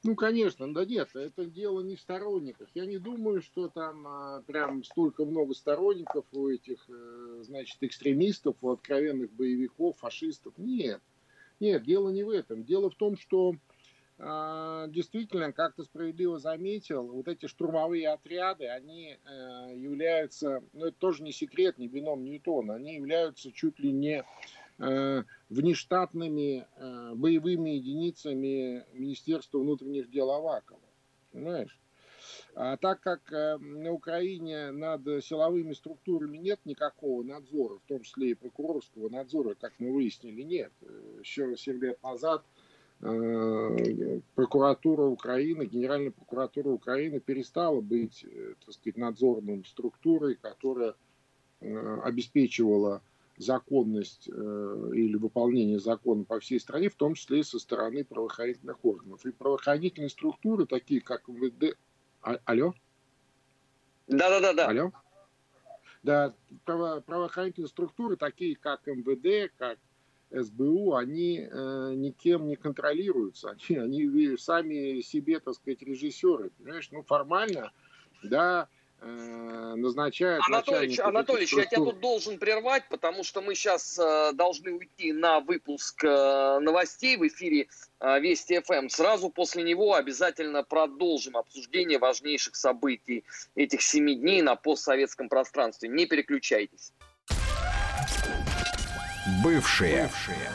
Ну, 0.07 0.15
конечно, 0.15 0.73
да 0.73 0.85
нет, 0.85 1.09
это 1.15 1.47
дело 1.47 1.81
не 1.81 1.97
в 1.97 2.01
сторонниках. 2.01 2.69
Я 2.75 2.87
не 2.87 2.99
думаю, 2.99 3.43
что 3.43 3.69
там 3.69 4.07
а, 4.07 4.43
прям 4.47 4.85
столько 4.85 5.25
много 5.25 5.53
сторонников 5.53 6.25
у 6.31 6.49
этих, 6.49 6.85
э, 6.89 7.43
значит, 7.43 7.79
экстремистов, 7.81 8.57
у 8.61 8.71
откровенных 8.71 9.33
боевиков, 9.33 9.99
фашистов. 9.99 10.53
Нет, 10.59 11.01
нет, 11.59 11.83
дело 11.83 12.11
не 12.11 12.23
в 12.23 12.31
этом. 12.31 12.63
Дело 12.63 12.89
в 12.89 12.95
том, 12.95 13.17
что 13.17 13.57
действительно, 14.19 15.53
как 15.53 15.75
ты 15.75 15.85
справедливо 15.85 16.39
заметил, 16.39 17.07
вот 17.07 17.29
эти 17.29 17.47
штурмовые 17.47 18.09
отряды, 18.09 18.67
они 18.67 19.19
э, 19.23 19.73
являются, 19.77 20.63
ну 20.73 20.87
это 20.87 20.97
тоже 20.99 21.23
не 21.23 21.33
секрет, 21.33 21.77
не 21.77 21.87
бином 21.87 22.25
Ньютона, 22.25 22.77
они 22.77 22.95
являются 22.95 23.53
чуть 23.53 23.79
ли 23.79 23.93
не 23.93 24.25
Э, 24.79 25.23
внештатными 25.49 26.67
э, 26.77 27.15
боевыми 27.15 27.71
единицами 27.71 28.85
Министерства 28.93 29.59
внутренних 29.59 30.11
дел 30.11 30.31
Авакова. 30.31 30.81
Понимаешь? 31.33 31.79
А 32.55 32.77
так 32.77 33.01
как 33.01 33.31
на 33.31 33.93
Украине 33.93 34.73
над 34.73 35.03
силовыми 35.25 35.73
структурами 35.73 36.37
нет 36.39 36.59
никакого 36.65 37.23
надзора, 37.23 37.79
в 37.79 37.89
том 37.89 38.03
числе 38.03 38.31
и 38.31 38.35
прокурорского 38.35 39.09
надзора, 39.09 39.55
как 39.55 39.75
мы 39.79 39.93
выяснили, 39.93 40.43
нет. 40.43 40.73
Еще 41.21 41.57
7 41.57 41.81
лет 41.81 42.03
назад 42.03 42.45
прокуратура 43.01 45.03
Украины, 45.03 45.67
Генеральная 45.67 46.11
прокуратура 46.11 46.71
Украины 46.71 47.21
перестала 47.21 47.81
быть, 47.81 48.25
так 48.65 48.75
сказать, 48.75 48.97
надзорной 48.97 49.65
структурой, 49.67 50.37
которая 50.37 50.95
обеспечивала 51.61 53.03
законность 53.39 54.29
э, 54.33 54.91
или 54.95 55.17
выполнение 55.17 55.79
закона 55.79 56.25
по 56.25 56.41
всей 56.41 56.59
стране, 56.59 56.89
в 56.89 56.95
том 56.95 57.15
числе 57.15 57.41
и 57.41 57.45
со 57.45 57.59
стороны 57.59 58.05
правоохранительных 58.05 58.83
органов. 58.85 59.25
И 59.27 59.33
правоохранительные 59.33 60.09
структуры, 60.09 60.67
такие 60.67 61.01
как 61.01 61.29
МВД... 61.29 61.77
А, 62.23 62.39
алло? 62.45 62.75
Да-да-да. 64.07 64.69
Алло? 64.69 64.93
Да, 66.03 66.35
право, 66.65 67.01
правоохранительные 67.01 67.69
структуры, 67.69 68.17
такие 68.17 68.57
как 68.57 68.87
МВД, 68.87 69.53
как 69.59 69.79
СБУ, 70.31 70.95
они 70.95 71.49
э, 71.51 71.93
никем 71.97 72.47
не 72.47 72.57
контролируются. 72.57 73.57
Они, 73.69 73.79
они 73.79 74.37
сами 74.37 75.01
себе, 75.01 75.41
так 75.41 75.55
сказать, 75.55 75.83
режиссеры. 75.83 76.51
Понимаешь, 76.59 76.89
ну 76.91 77.03
формально, 77.03 77.73
да, 78.23 78.69
Э, 78.99 79.75
назначают 79.77 80.43
Анатольевич, 80.49 80.99
Анатольевич, 81.01 81.53
я 81.53 81.67
тебя 81.67 81.85
тут 81.85 82.01
должен 82.01 82.39
прервать, 82.39 82.85
потому 82.89 83.25
что 83.25 83.43
мы 83.43 83.55
сейчас 83.55 83.99
э, 83.99 84.33
должны 84.33 84.73
уйти 84.73 85.13
на 85.13 85.41
выпуск 85.41 86.03
э, 86.03 86.59
новостей 86.61 87.19
в 87.19 87.27
эфире 87.27 87.69
э, 88.01 88.21
Вести 88.21 88.59
ФМ. 88.61 88.89
Сразу 88.89 89.29
после 89.29 89.65
него 89.65 89.95
обязательно 89.95 90.63
продолжим 90.63 91.37
обсуждение 91.37 91.99
важнейших 91.99 92.57
событий 92.57 93.25
этих 93.55 93.83
семи 93.83 94.15
дней 94.15 94.41
на 94.41 94.57
постсоветском 94.57 95.29
пространстве. 95.29 95.91
Не 95.91 96.07
переключайтесь. 96.07 96.93
Бывшие. 99.27 100.05
Бывшие. 100.05 100.51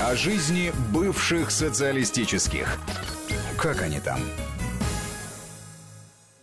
О 0.00 0.14
жизни 0.14 0.70
бывших 0.94 1.50
социалистических. 1.50 2.78
Как 3.60 3.82
они 3.82 3.98
там? 3.98 4.20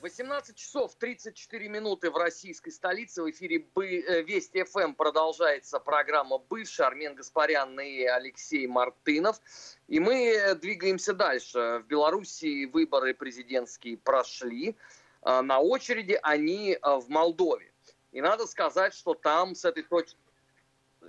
18 0.01 0.53
часов 0.53 0.95
34 0.95 1.69
минуты 1.69 2.11
в 2.11 2.17
российской 2.17 2.71
столице. 2.71 3.23
В 3.23 3.29
эфире 3.29 3.65
э, 3.77 4.21
Вести 4.23 4.63
ФМ 4.63 4.95
продолжается 4.95 5.79
программа 5.79 6.39
«Бывший». 6.39 6.85
Армен 6.85 7.15
Гаспарян 7.15 7.79
и 7.79 8.03
Алексей 8.03 8.67
Мартынов. 8.67 9.39
И 9.87 10.01
мы 10.01 10.57
двигаемся 10.61 11.13
дальше. 11.13 11.81
В 11.85 11.87
Белоруссии 11.87 12.65
выборы 12.65 13.13
президентские 13.13 13.95
прошли. 13.95 14.75
А, 15.21 15.41
на 15.41 15.61
очереди 15.61 16.19
они 16.21 16.77
а, 16.81 16.99
в 16.99 17.07
Молдове. 17.07 17.71
И 18.11 18.19
надо 18.19 18.45
сказать, 18.45 18.93
что 18.93 19.13
там 19.13 19.55
с 19.55 19.63
этой 19.63 19.83
точки 19.83 20.17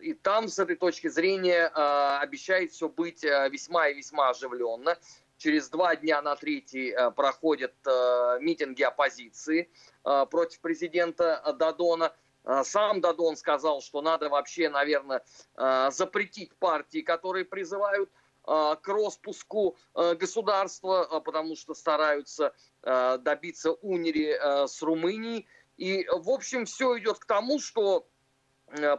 и 0.00 0.14
там 0.14 0.48
с 0.48 0.58
этой 0.58 0.76
точки 0.76 1.08
зрения 1.08 1.70
э, 1.74 2.18
обещает 2.20 2.72
все 2.72 2.88
быть 2.88 3.22
весьма 3.22 3.88
и 3.88 3.94
весьма 3.94 4.30
оживленно. 4.30 4.98
Через 5.38 5.68
два 5.68 5.96
дня 5.96 6.22
на 6.22 6.34
третий 6.36 6.90
э, 6.90 7.10
проходят 7.10 7.74
митинги 8.40 8.82
оппозиции 8.82 9.70
против 10.02 10.60
президента 10.60 11.54
Дадона. 11.58 12.12
Сам 12.62 13.00
Дадон 13.00 13.36
сказал, 13.36 13.80
что 13.80 14.02
надо 14.02 14.28
вообще, 14.28 14.68
наверное, 14.68 15.24
запретить 15.90 16.54
партии, 16.56 17.00
которые 17.00 17.44
призывают 17.44 18.08
к 18.44 18.82
распуску 18.86 19.76
государства, 19.94 21.20
потому 21.24 21.56
что 21.56 21.74
стараются 21.74 22.54
добиться 22.82 23.72
унири 23.72 24.38
с 24.68 24.80
Румынией. 24.80 25.48
И, 25.76 26.06
в 26.06 26.30
общем, 26.30 26.66
все 26.66 26.96
идет 26.98 27.18
к 27.18 27.24
тому, 27.24 27.58
что 27.58 28.06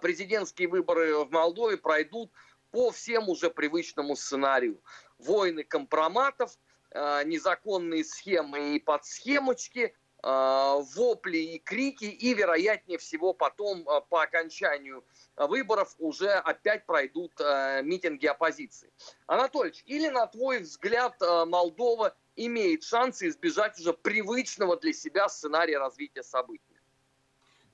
президентские 0.01 0.67
выборы 0.67 1.25
в 1.25 1.31
Молдове 1.31 1.77
пройдут 1.77 2.31
по 2.71 2.91
всем 2.91 3.29
уже 3.29 3.49
привычному 3.49 4.15
сценарию 4.15 4.81
войны 5.17 5.63
компроматов, 5.63 6.51
э, 6.91 7.23
незаконные 7.25 8.03
схемы 8.03 8.75
и 8.75 8.79
подсхемочки, 8.79 9.95
э, 10.23 10.83
вопли 10.95 11.37
и 11.37 11.59
крики, 11.59 12.05
и, 12.05 12.33
вероятнее 12.33 12.97
всего, 12.97 13.33
потом 13.33 13.87
э, 13.87 14.01
по 14.09 14.23
окончанию 14.23 15.03
выборов 15.35 15.95
уже 15.99 16.31
опять 16.31 16.85
пройдут 16.85 17.39
митинги 17.83 18.25
оппозиции. 18.25 18.91
Анатольевич, 19.27 19.83
или, 19.85 20.09
на 20.09 20.25
твой 20.27 20.59
взгляд, 20.59 21.15
Молдова 21.21 22.15
имеет 22.35 22.83
шансы 22.83 23.27
избежать 23.27 23.79
уже 23.79 23.93
привычного 23.93 24.77
для 24.77 24.93
себя 24.93 25.29
сценария 25.29 25.77
развития 25.77 26.23
событий? 26.23 26.76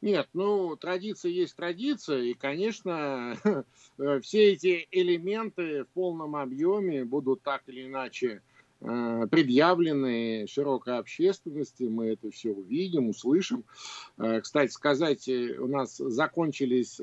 Нет, 0.04 0.28
ну, 0.34 0.76
традиция 0.76 1.32
есть 1.32 1.56
традиция, 1.56 2.24
и, 2.24 2.34
конечно, 2.34 3.38
все 4.22 4.52
эти 4.52 4.86
элементы 4.92 5.86
в 5.86 5.88
полном 5.94 6.36
объеме 6.36 7.06
будут 7.06 7.42
так 7.42 7.63
или 7.68 7.86
иначе 7.86 8.42
э, 8.82 9.28
предъявлены 9.32 10.46
широкой 10.46 10.98
общественности, 10.98 11.84
мы 11.84 12.08
это 12.08 12.32
все 12.32 12.50
увидим, 12.50 13.08
услышим. 13.08 13.63
Э, 14.18 14.42
кстати 14.42 14.72
сказать, 14.72 15.30
э, 15.30 15.58
у 15.58 15.68
нас 15.68 15.96
закончились 15.96 17.00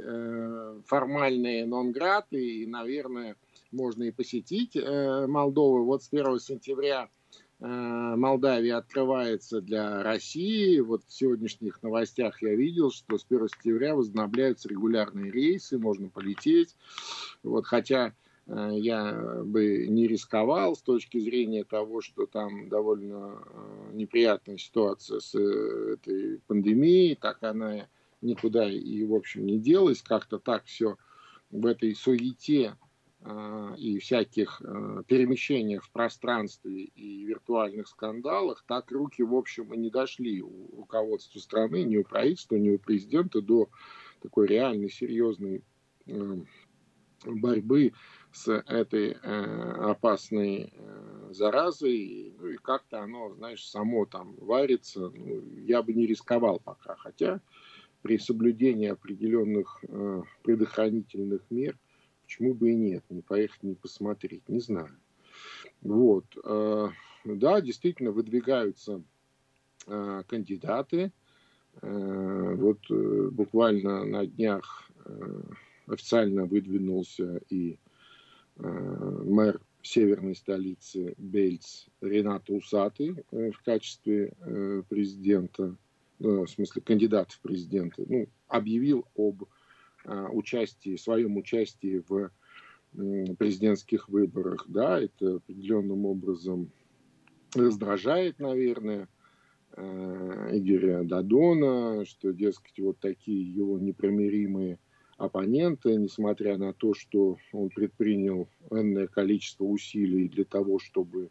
формальные 0.85 1.65
нонграты, 1.65 2.37
и, 2.37 2.67
наверное, 2.67 3.37
можно 3.73 4.03
и 4.03 4.11
посетить 4.11 4.77
Молдову. 4.77 5.85
Вот 5.85 6.03
с 6.03 6.13
1 6.13 6.39
сентября 6.39 7.09
Э, 7.61 8.15
Молдавия 8.17 8.79
открывается 8.79 9.61
для 9.61 10.03
России. 10.03 10.81
Вот 10.81 11.03
в 11.07 11.13
сегодняшних 11.13 11.83
новостях 11.83 12.41
я 12.43 12.55
видел, 12.55 12.91
что 12.91 13.19
с 13.19 13.27
1 13.29 13.49
сентября 13.49 13.95
возобновляются 13.95 14.69
регулярные 14.69 15.31
рейсы, 15.31 15.79
можно 15.79 16.09
полететь. 16.09 16.75
Вот, 17.43 17.67
хотя 17.67 18.15
э, 18.47 18.71
я 18.75 19.43
бы 19.45 19.87
не 19.89 20.07
рисковал 20.07 20.75
с 20.75 20.81
точки 20.81 21.19
зрения 21.19 21.65
того, 21.65 22.01
что 22.01 22.25
там 22.25 22.71
довольно 22.71 23.43
э, 23.45 23.91
неприятная 23.93 24.57
ситуация 24.57 25.21
с 25.21 25.35
этой 25.35 26.41
пандемией, 26.47 27.15
так 27.15 27.43
она 27.43 27.89
никуда 28.23 28.71
и, 28.71 29.05
в 29.05 29.15
общем, 29.15 29.45
не 29.45 29.59
делась, 29.59 30.03
как-то 30.03 30.39
так 30.39 30.65
все 30.65 30.97
в 31.51 31.67
этой 31.67 31.95
суете 31.95 32.77
и 33.77 33.99
всяких 33.99 34.63
перемещениях 35.07 35.85
в 35.85 35.91
пространстве 35.91 36.85
и 36.85 37.25
виртуальных 37.25 37.87
скандалах, 37.87 38.65
так 38.67 38.91
руки, 38.91 39.23
в 39.23 39.35
общем, 39.35 39.75
и 39.75 39.77
не 39.77 39.91
дошли 39.91 40.41
у 40.41 40.77
руководства 40.77 41.39
страны, 41.39 41.83
ни 41.83 41.99
у 41.99 42.05
правительства, 42.05 42.57
ни 42.57 42.71
у 42.71 42.79
президента 42.79 43.43
до 43.43 43.69
такой 44.23 44.47
реальной, 44.47 44.89
серьезной 44.89 45.63
борьбы 47.27 47.93
с 48.33 48.49
этой 48.49 49.11
э, 49.11 49.73
опасной 49.91 50.73
э, 50.73 51.29
заразой, 51.33 52.35
ну 52.39 52.47
и 52.49 52.57
как-то 52.57 53.01
оно, 53.01 53.35
знаешь, 53.35 53.67
само 53.69 54.07
там 54.07 54.35
варится, 54.37 55.11
ну, 55.11 55.43
я 55.57 55.83
бы 55.83 55.93
не 55.93 56.07
рисковал 56.07 56.61
пока, 56.61 56.97
хотя 56.97 57.41
при 58.03 58.19
соблюдении 58.19 58.89
определенных 58.89 59.81
э, 59.83 60.23
предохранительных 60.43 61.43
мер, 61.51 61.77
почему 62.31 62.55
бы 62.55 62.71
и 62.71 62.77
нет, 62.77 63.03
не 63.11 63.23
поехать, 63.23 63.65
не 63.65 63.75
посмотреть, 63.75 64.49
не 64.49 64.61
знаю. 64.61 64.97
Вот, 65.83 66.27
э, 66.45 66.89
да, 67.25 67.61
действительно 67.61 68.13
выдвигаются 68.13 69.03
э, 69.89 70.23
кандидаты, 70.29 71.11
э, 71.83 72.55
вот 72.57 72.79
буквально 73.33 74.05
на 74.05 74.27
днях 74.27 74.89
официально 75.89 76.45
выдвинулся 76.45 77.41
и 77.49 77.79
мэр 78.57 79.61
северной 79.83 80.37
столицы 80.37 81.15
Бельц 81.19 81.87
Ренат 82.01 82.49
Усатый 82.49 83.25
э, 83.33 83.51
в 83.51 83.61
качестве 83.63 84.33
президента, 84.89 85.75
в 86.21 86.47
смысле 86.47 86.83
кандидата 86.83 87.35
в 87.35 87.41
президенты, 87.41 88.05
ну, 88.09 88.29
объявил 88.47 89.05
об 89.17 89.43
участии, 90.05 90.97
своем 90.97 91.37
участии 91.37 92.03
в 92.09 92.31
президентских 93.37 94.09
выборах. 94.09 94.65
Да, 94.69 95.01
это 95.01 95.37
определенным 95.37 96.07
образом 96.07 96.71
раздражает, 97.55 98.39
наверное, 98.39 99.09
Игоря 99.77 101.05
Дадона, 101.05 102.05
что, 102.05 102.33
дескать, 102.33 102.79
вот 102.81 102.99
такие 102.99 103.43
его 103.43 103.79
непримиримые 103.79 104.79
оппонента, 105.21 105.95
несмотря 105.95 106.57
на 106.57 106.73
то, 106.73 106.95
что 106.95 107.37
он 107.53 107.69
предпринял 107.69 108.49
энное 108.71 109.07
количество 109.07 109.65
усилий 109.65 110.29
для 110.29 110.45
того, 110.45 110.79
чтобы 110.79 111.31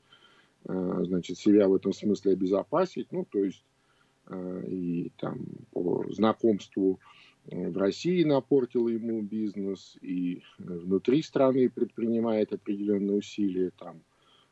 э, 0.65 1.03
значит, 1.05 1.39
себя 1.39 1.67
в 1.67 1.73
этом 1.73 1.91
смысле 1.91 2.33
обезопасить, 2.33 3.11
ну, 3.11 3.25
то 3.25 3.43
есть 3.43 3.65
э, 4.27 4.63
и 4.67 5.11
там 5.17 5.39
по 5.71 6.05
знакомству 6.11 6.99
в 7.45 7.77
России 7.77 8.23
напортил 8.23 8.87
ему 8.87 9.21
бизнес, 9.21 9.97
и 10.01 10.43
внутри 10.57 11.21
страны 11.21 11.69
предпринимает 11.69 12.53
определенные 12.53 13.17
усилия, 13.17 13.71
там, 13.77 14.01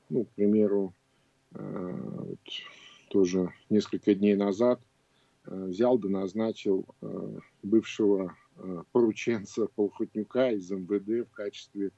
ну, 0.09 0.25
к 0.25 0.29
примеру, 0.29 0.93
э, 1.53 1.99
вот, 2.01 2.39
тоже 3.09 3.53
несколько 3.69 4.15
дней 4.15 4.35
назад 4.35 4.81
взял 5.45 5.97
да 5.97 6.09
назначил 6.09 6.85
бывшего 7.63 8.35
Э, 8.59 8.83
порученца 8.91 9.67
Полхотнюка 9.67 10.51
из 10.51 10.71
МВД 10.71 11.29
в 11.29 11.31
качестве 11.31 11.91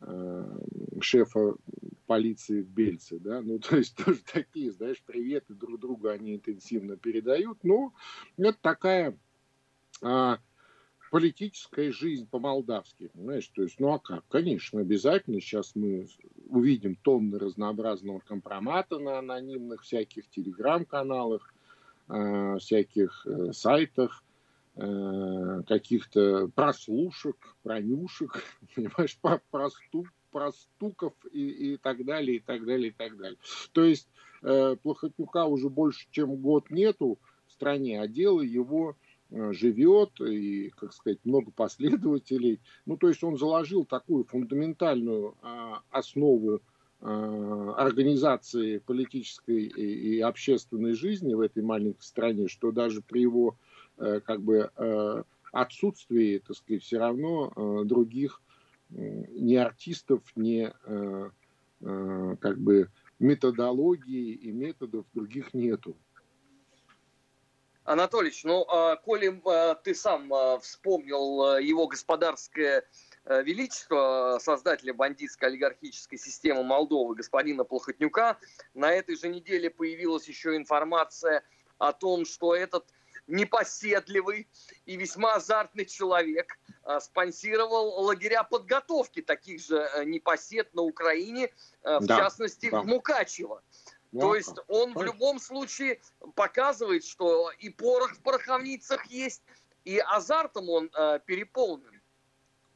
э, 0.00 0.58
шефа 1.00 1.54
полиции 2.06 2.60
в 2.60 2.68
Бельце, 2.68 3.18
да, 3.18 3.40
ну, 3.40 3.58
то 3.70 3.76
есть 3.76 3.96
тоже 3.96 4.20
такие, 4.30 4.70
знаешь, 4.70 5.02
приветы 5.02 5.54
друг 5.54 5.80
другу 5.80 6.08
они 6.08 6.34
интенсивно 6.34 6.96
передают, 6.96 7.64
но 7.64 7.94
это 8.36 8.58
такая 8.60 9.16
политическая 11.10 11.92
жизнь 11.92 12.28
по-молдавски, 12.28 13.08
понимаешь, 13.08 13.48
то 13.48 13.62
есть, 13.62 13.78
ну, 13.78 13.92
а 13.92 13.98
как, 13.98 14.26
конечно, 14.28 14.80
обязательно 14.80 15.40
сейчас 15.40 15.76
мы 15.76 16.08
увидим 16.48 16.96
тонны 16.96 17.38
разнообразного 17.38 18.18
компромата 18.18 18.98
на 18.98 19.18
анонимных 19.18 19.82
всяких 19.82 20.28
телеграм-каналах, 20.30 21.54
э, 22.08 22.58
всяких 22.58 23.26
э, 23.26 23.52
сайтах, 23.52 24.24
Э, 24.76 25.62
каких-то 25.68 26.48
прослушек, 26.48 27.36
пронюшек, 27.62 28.42
понимаешь, 28.74 29.16
простук, 29.50 30.08
простуков 30.32 31.12
и, 31.30 31.74
и 31.74 31.76
так 31.76 32.04
далее, 32.04 32.38
и 32.38 32.40
так 32.40 32.64
далее, 32.64 32.88
и 32.88 32.92
так 32.92 33.16
далее. 33.16 33.38
То 33.70 33.84
есть 33.84 34.08
э, 34.42 34.74
Плохотнюка 34.82 35.46
уже 35.46 35.68
больше, 35.68 36.08
чем 36.10 36.34
год 36.36 36.70
нету 36.70 37.20
в 37.46 37.52
стране, 37.52 38.00
а 38.02 38.08
дело 38.08 38.40
его 38.40 38.96
живет, 39.52 40.20
и, 40.20 40.70
как 40.76 40.92
сказать, 40.92 41.18
много 41.24 41.50
последователей. 41.50 42.60
Ну, 42.86 42.96
то 42.96 43.08
есть 43.08 43.22
он 43.24 43.36
заложил 43.36 43.84
такую 43.84 44.24
фундаментальную 44.24 45.34
э, 45.42 45.72
основу 45.90 46.60
э, 47.00 47.74
организации 47.76 48.78
политической 48.78 49.64
и, 49.66 50.20
общественной 50.20 50.94
жизни 50.94 51.34
в 51.34 51.40
этой 51.40 51.62
маленькой 51.62 52.02
стране, 52.02 52.48
что 52.48 52.72
даже 52.72 53.02
при 53.02 53.22
его 53.22 53.56
Э, 53.96 54.20
как 54.20 54.42
бы 54.42 54.70
э, 54.76 55.22
отсутствии, 55.52 56.38
так 56.38 56.56
сказать, 56.56 56.82
все 56.82 56.98
равно 56.98 57.52
э, 57.54 57.84
других 57.84 58.40
ни 58.90 59.56
артистов, 59.56 60.22
ни 60.36 60.70
как 61.80 62.58
бы 62.58 62.90
методологии 63.18 64.34
и 64.34 64.52
методов 64.52 65.04
других 65.14 65.52
нету. 65.52 65.96
Анатольевич, 67.84 68.44
ну, 68.44 68.64
а, 68.68 68.96
коли 68.96 69.40
ты 69.82 69.94
сам 69.94 70.32
вспомнил 70.60 71.58
его 71.58 71.86
господарское 71.86 72.84
величество, 73.26 74.38
создателя 74.40 74.92
бандитской 74.92 75.48
олигархической 75.48 76.18
системы 76.18 76.62
Молдовы, 76.62 77.14
господина 77.14 77.64
Плохотнюка, 77.64 78.38
на 78.74 78.92
этой 78.92 79.16
же 79.16 79.28
неделе 79.28 79.70
появилась 79.70 80.28
еще 80.28 80.56
информация 80.56 81.42
о 81.78 81.92
том, 81.92 82.26
что 82.26 82.54
этот 82.54 82.86
непоседливый 83.26 84.48
и 84.84 84.96
весьма 84.96 85.34
азартный 85.34 85.86
человек 85.86 86.58
а, 86.82 87.00
спонсировал 87.00 88.02
лагеря 88.02 88.42
подготовки 88.42 89.22
таких 89.22 89.62
же 89.62 89.88
непосед 90.04 90.74
на 90.74 90.82
Украине, 90.82 91.50
в 91.82 92.04
да, 92.04 92.18
частности 92.18 92.70
да. 92.70 92.82
в 92.82 92.86
Мукачево. 92.86 93.62
Да, 94.14 94.20
То 94.20 94.36
есть 94.36 94.56
он 94.68 94.94
в 94.94 95.02
любом 95.02 95.40
случае 95.40 96.00
показывает, 96.36 97.04
что 97.04 97.50
и 97.58 97.68
порох 97.68 98.12
в 98.14 98.22
пороховницах 98.22 99.04
есть, 99.06 99.42
и 99.84 99.98
азартом 99.98 100.70
он 100.70 100.88
э, 100.94 101.18
переполнен. 101.26 102.00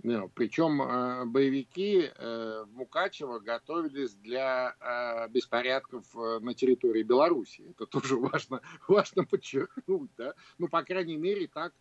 Ну, 0.03 0.29
Причем 0.35 0.83
э, 0.83 1.27
боевики 1.27 2.11
э, 2.13 2.65
в 2.67 2.75
Мукачево 2.75 3.39
готовились 3.39 4.15
для 4.15 4.75
э, 4.81 5.29
беспорядков 5.29 6.13
на 6.15 6.55
территории 6.55 7.05
Беларуси. 7.05 7.63
Это 7.71 7.87
тоже 7.87 8.17
важно, 8.17 8.61
важно 8.89 9.25
подчеркнуть. 9.25 10.11
Да? 10.17 10.35
Ну, 10.59 10.67
по 10.67 10.83
крайней 10.83 11.17
мере, 11.17 11.47
так 11.47 11.73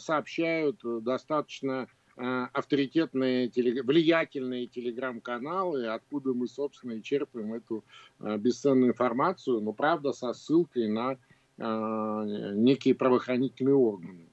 сообщают 0.00 0.80
достаточно 0.82 1.86
авторитетные, 2.16 3.50
влиятельные 3.82 4.66
телеграм-каналы, 4.66 5.86
откуда 5.86 6.34
мы, 6.34 6.46
собственно, 6.48 6.92
и 6.92 7.02
черпаем 7.02 7.54
эту 7.54 7.84
бесценную 8.18 8.90
информацию, 8.90 9.60
но, 9.60 9.72
правда, 9.72 10.12
со 10.12 10.32
ссылкой 10.32 10.88
на 10.88 11.16
некие 11.58 12.94
правоохранительные 12.94 13.74
органы. 13.74 14.28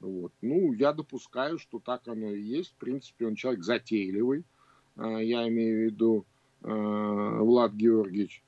Вот. 0.00 0.32
Ну, 0.42 0.72
я 0.72 0.92
допускаю, 0.92 1.58
что 1.58 1.80
так 1.80 2.06
оно 2.08 2.32
и 2.32 2.40
есть. 2.40 2.70
В 2.70 2.76
принципе, 2.76 3.26
он 3.26 3.34
человек 3.34 3.64
затейливый. 3.64 4.44
Я 4.96 5.48
имею 5.48 5.78
в 5.78 5.84
виду 5.84 6.26
Влад 6.60 7.72
Георгиевич 7.72 8.42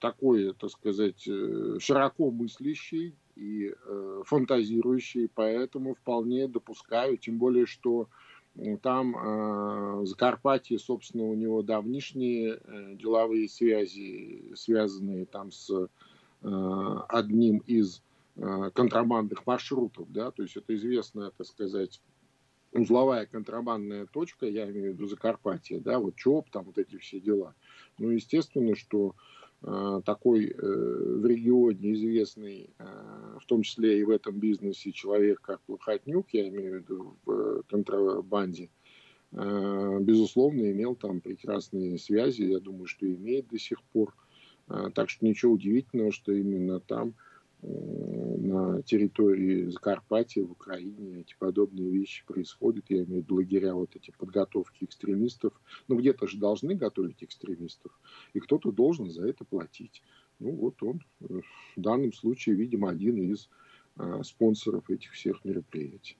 такой, 0.00 0.52
так 0.54 0.70
сказать, 0.70 1.28
э, 1.28 1.76
широко 1.78 2.32
мыслящий 2.32 3.14
и 3.40 3.72
э, 3.72 4.22
фантазирующий, 4.26 5.30
поэтому 5.34 5.94
вполне 5.94 6.46
допускаю, 6.46 7.16
тем 7.16 7.38
более, 7.38 7.66
что 7.66 8.08
там 8.82 9.12
в 9.12 10.06
Закарпатье, 10.06 10.78
собственно, 10.80 11.24
у 11.24 11.34
него 11.34 11.62
давнишние 11.62 12.58
э, 12.62 12.94
деловые 12.96 13.48
связи, 13.48 14.52
связанные 14.56 15.24
там 15.24 15.52
с 15.52 15.88
одним 16.42 17.58
из 17.58 18.02
Э, 18.42 18.70
контрабандных 18.72 19.46
маршрутов, 19.46 20.10
да, 20.10 20.30
то 20.30 20.42
есть 20.42 20.56
это 20.56 20.74
известная, 20.74 21.30
так 21.30 21.46
сказать, 21.46 22.00
узловая 22.72 23.26
контрабандная 23.26 24.06
точка, 24.06 24.46
я 24.46 24.70
имею 24.70 24.92
в 24.92 24.94
виду 24.94 25.06
Закарпатье, 25.08 25.78
да, 25.78 25.98
вот 25.98 26.16
ЧОП, 26.16 26.48
там 26.48 26.64
вот 26.64 26.78
эти 26.78 26.96
все 26.96 27.20
дела. 27.20 27.54
Ну, 27.98 28.08
естественно, 28.08 28.74
что 28.76 29.10
э, 29.10 29.12
такой 29.62 30.46
э, 30.46 30.56
в 30.56 31.26
регионе 31.26 31.92
известный, 31.92 32.70
э, 32.78 33.38
в 33.40 33.46
том 33.46 33.62
числе 33.62 34.00
и 34.00 34.04
в 34.04 34.10
этом 34.10 34.38
бизнесе, 34.38 34.92
человек, 34.92 35.40
как 35.42 35.60
Плохотнюк, 35.62 36.28
я 36.32 36.48
имею 36.48 36.72
в 36.72 36.76
виду 36.76 37.16
в 37.26 37.62
контрабанде, 37.68 38.70
безусловно, 39.32 40.72
имел 40.72 40.96
там 40.96 41.20
прекрасные 41.20 41.98
связи, 41.98 42.42
я 42.42 42.58
думаю, 42.58 42.86
что 42.86 43.06
имеет 43.06 43.48
до 43.48 43.58
сих 43.58 43.80
пор. 43.92 44.12
Так 44.94 45.08
что 45.08 45.24
ничего 45.24 45.52
удивительного, 45.52 46.10
что 46.10 46.32
именно 46.32 46.80
там 46.80 47.14
на 47.62 48.82
территории 48.82 49.66
Закарпатья, 49.66 50.44
в 50.44 50.52
Украине 50.52 51.20
эти 51.20 51.34
подобные 51.38 51.90
вещи 51.90 52.24
происходят. 52.24 52.84
Я 52.88 53.04
имею 53.04 53.22
в 53.22 53.24
виду 53.24 53.34
лагеря 53.36 53.74
вот 53.74 53.94
эти 53.96 54.10
подготовки 54.10 54.84
экстремистов. 54.84 55.52
Ну, 55.88 55.96
где-то 55.98 56.26
же 56.26 56.38
должны 56.38 56.74
готовить 56.74 57.22
экстремистов, 57.22 57.92
и 58.32 58.40
кто-то 58.40 58.72
должен 58.72 59.10
за 59.10 59.28
это 59.28 59.44
платить. 59.44 60.02
Ну, 60.38 60.52
вот 60.52 60.82
он 60.82 61.04
э, 61.20 61.40
в 61.76 61.80
данном 61.80 62.12
случае, 62.12 62.56
видимо, 62.56 62.88
один 62.88 63.30
из 63.30 63.50
а, 63.96 64.22
спонсоров 64.22 64.88
этих 64.88 65.12
всех 65.12 65.44
мероприятий. 65.44 66.16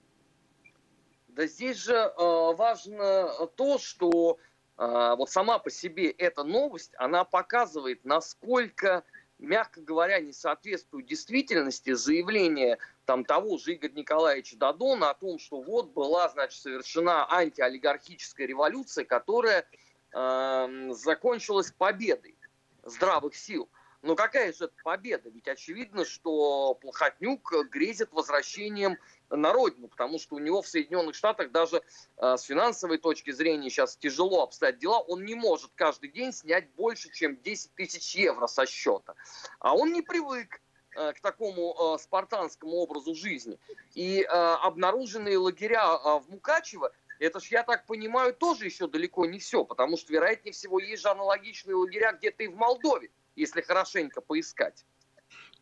Да 1.29 1.47
здесь 1.47 1.77
же 1.77 1.93
э, 1.93 2.13
важно 2.17 3.47
то, 3.55 3.79
что 3.79 4.37
э, 4.77 5.15
вот 5.17 5.29
сама 5.29 5.57
по 5.57 5.71
себе 5.71 6.11
эта 6.11 6.43
новость, 6.43 6.91
она 6.97 7.23
показывает, 7.23 8.05
насколько 8.05 9.03
мягко 9.45 9.81
говоря, 9.81 10.19
не 10.19 10.33
соответствует 10.33 11.07
действительности 11.07 11.93
заявление 11.93 12.77
там, 13.05 13.25
того 13.25 13.57
же 13.57 13.73
Игоря 13.73 13.93
Николаевича 13.93 14.57
Дадона 14.57 15.09
о 15.09 15.13
том, 15.13 15.39
что 15.39 15.61
вот 15.61 15.91
была, 15.91 16.29
значит, 16.29 16.61
совершена 16.61 17.27
антиолигархическая 17.31 18.47
революция, 18.47 19.05
которая 19.05 19.65
э, 20.13 20.91
закончилась 20.93 21.71
победой 21.71 22.37
здравых 22.83 23.35
сил. 23.35 23.69
Но 24.01 24.15
какая 24.15 24.51
же 24.51 24.65
это 24.65 24.73
победа? 24.83 25.29
Ведь 25.29 25.47
очевидно, 25.47 26.05
что 26.05 26.73
Плохотнюк 26.75 27.53
грезит 27.69 28.11
возвращением 28.11 28.97
на 29.31 29.53
родину, 29.53 29.87
потому 29.87 30.19
что 30.19 30.35
у 30.35 30.39
него 30.39 30.61
в 30.61 30.67
Соединенных 30.67 31.15
Штатах 31.15 31.51
даже 31.51 31.81
э, 32.17 32.37
с 32.37 32.43
финансовой 32.43 32.97
точки 32.97 33.31
зрения 33.31 33.69
сейчас 33.69 33.97
тяжело 33.97 34.43
обстоят 34.43 34.77
дела. 34.77 34.99
Он 34.99 35.25
не 35.25 35.35
может 35.35 35.71
каждый 35.75 36.09
день 36.09 36.33
снять 36.33 36.71
больше, 36.73 37.09
чем 37.11 37.37
10 37.41 37.73
тысяч 37.75 38.15
евро 38.15 38.47
со 38.47 38.65
счета. 38.65 39.15
А 39.59 39.75
он 39.75 39.93
не 39.93 40.01
привык 40.01 40.61
э, 40.95 41.13
к 41.13 41.21
такому 41.21 41.95
э, 41.95 41.99
спартанскому 41.99 42.77
образу 42.77 43.15
жизни. 43.15 43.59
И 43.93 44.23
обнаруженные 44.23 45.37
лагеря 45.37 45.97
в 46.19 46.29
Мукачево 46.29 46.91
это 47.19 47.39
ж, 47.39 47.47
я 47.49 47.63
так 47.63 47.85
понимаю, 47.85 48.33
тоже 48.33 48.65
еще 48.65 48.87
далеко 48.87 49.27
не 49.27 49.37
все, 49.37 49.63
потому 49.63 49.95
что, 49.95 50.11
вероятнее 50.11 50.53
всего, 50.53 50.79
есть 50.79 51.03
же 51.03 51.09
аналогичные 51.09 51.75
лагеря 51.75 52.13
где-то 52.13 52.43
и 52.43 52.47
в 52.47 52.55
Молдове, 52.55 53.11
если 53.35 53.61
хорошенько 53.61 54.21
поискать. 54.21 54.85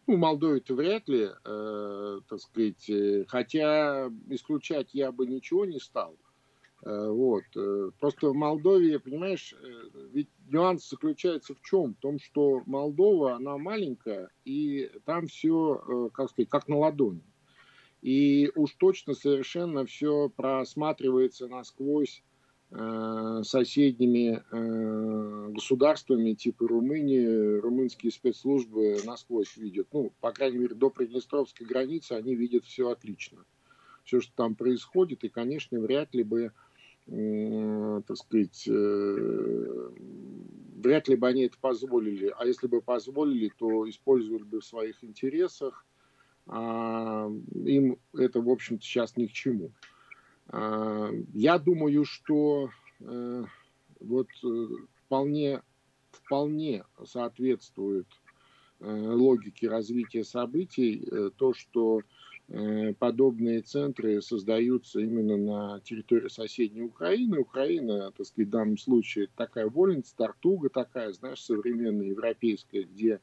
Ну, 0.10 0.17
Молдове-то 0.17 0.74
вряд 0.74 1.08
ли, 1.08 1.30
э, 1.45 2.19
так 2.28 2.39
сказать, 2.39 2.89
э, 2.89 3.26
хотя 3.28 4.10
исключать 4.30 4.89
я 4.91 5.12
бы 5.12 5.28
ничего 5.28 5.65
не 5.65 5.80
стал. 5.80 6.17
Э, 6.84 7.10
вот. 7.10 7.43
Э, 7.56 7.91
просто 8.00 8.30
в 8.30 8.34
Молдове, 8.34 8.98
понимаешь, 8.98 9.54
э, 9.54 9.67
ведь 10.12 10.30
нюанс 10.48 10.89
заключается 10.89 11.54
в 11.54 11.62
чем? 11.62 11.93
В 11.93 12.00
том, 12.00 12.17
что 12.17 12.63
Молдова, 12.65 13.36
она 13.36 13.60
маленькая, 13.60 14.32
и 14.45 14.89
там 15.06 15.28
все, 15.28 16.10
как 16.15 16.32
сказать, 16.32 16.50
как 16.50 16.67
на 16.67 16.80
ладони. 16.80 17.22
И 18.02 18.52
уж 18.56 18.74
точно 18.80 19.13
совершенно 19.13 19.86
все 19.86 20.28
просматривается 20.30 21.48
насквозь 21.48 22.24
соседними 22.71 24.43
э, 24.51 25.49
государствами 25.49 26.34
типа 26.34 26.67
Румынии 26.67 27.58
румынские 27.60 28.12
спецслужбы 28.12 28.99
насквозь 29.05 29.58
видят. 29.58 29.88
Ну, 29.91 30.13
по 30.21 30.32
крайней 30.32 30.60
мере, 30.60 30.75
до 30.75 30.91
Приднестровской 30.91 31.65
границы 31.65 32.12
они 32.13 32.36
видят 32.36 32.65
все 32.65 32.89
отлично. 32.89 33.43
Все, 34.03 34.21
что 34.21 34.32
там 34.36 34.55
происходит, 34.55 35.23
и, 35.23 35.29
конечно, 35.29 35.79
вряд 35.79 36.13
ли 36.13 36.23
бы, 36.23 36.51
так 37.05 38.17
сказать, 38.17 38.67
э, 38.67 39.89
вряд 40.77 41.08
ли 41.08 41.15
бы 41.15 41.27
они 41.27 41.43
это 41.43 41.58
позволили. 41.60 42.34
А 42.38 42.45
если 42.45 42.67
бы 42.67 42.82
позволили, 42.82 43.51
то 43.58 43.89
использовали 43.89 44.43
бы 44.43 44.62
в 44.62 44.65
своих 44.65 45.03
интересах. 45.03 45.86
А 46.45 47.32
им 47.65 47.97
это, 48.13 48.41
в 48.41 48.49
общем-то, 48.49 48.84
сейчас 48.84 49.17
ни 49.17 49.25
к 49.25 49.32
чему. 49.32 49.71
А, 50.51 51.12
я 51.33 51.59
думаю, 51.59 52.05
что 52.05 52.69
э, 53.01 53.43
вот 53.99 54.27
э, 54.43 54.67
вполне, 55.05 55.62
вполне 56.12 56.83
соответствует 57.05 58.07
э, 58.79 58.91
логике 58.91 59.69
развития 59.69 60.23
событий 60.23 61.07
то, 61.38 61.53
что 61.53 62.01
подобные 62.97 63.62
центры 63.62 64.23
создаются 64.23 64.99
именно 64.99 65.38
на 65.38 65.79
территории 65.81 66.29
соседней 66.29 66.81
Украины. 66.81 67.38
Украина, 67.38 68.12
так 68.12 68.25
сказать, 68.25 68.47
в 68.47 68.51
данном 68.51 68.77
случае 68.79 69.27
такая 69.35 69.67
вольница, 69.67 70.15
тартуга 70.15 70.69
такая, 70.69 71.13
знаешь, 71.13 71.43
современная 71.43 72.07
европейская, 72.07 72.85
где 72.85 73.19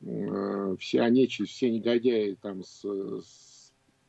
вся 0.00 1.08
нечисть, 1.08 1.52
все 1.52 1.70
негодяи 1.70 2.36
там 2.42 2.62
с, 2.62 2.82
с 2.84 3.47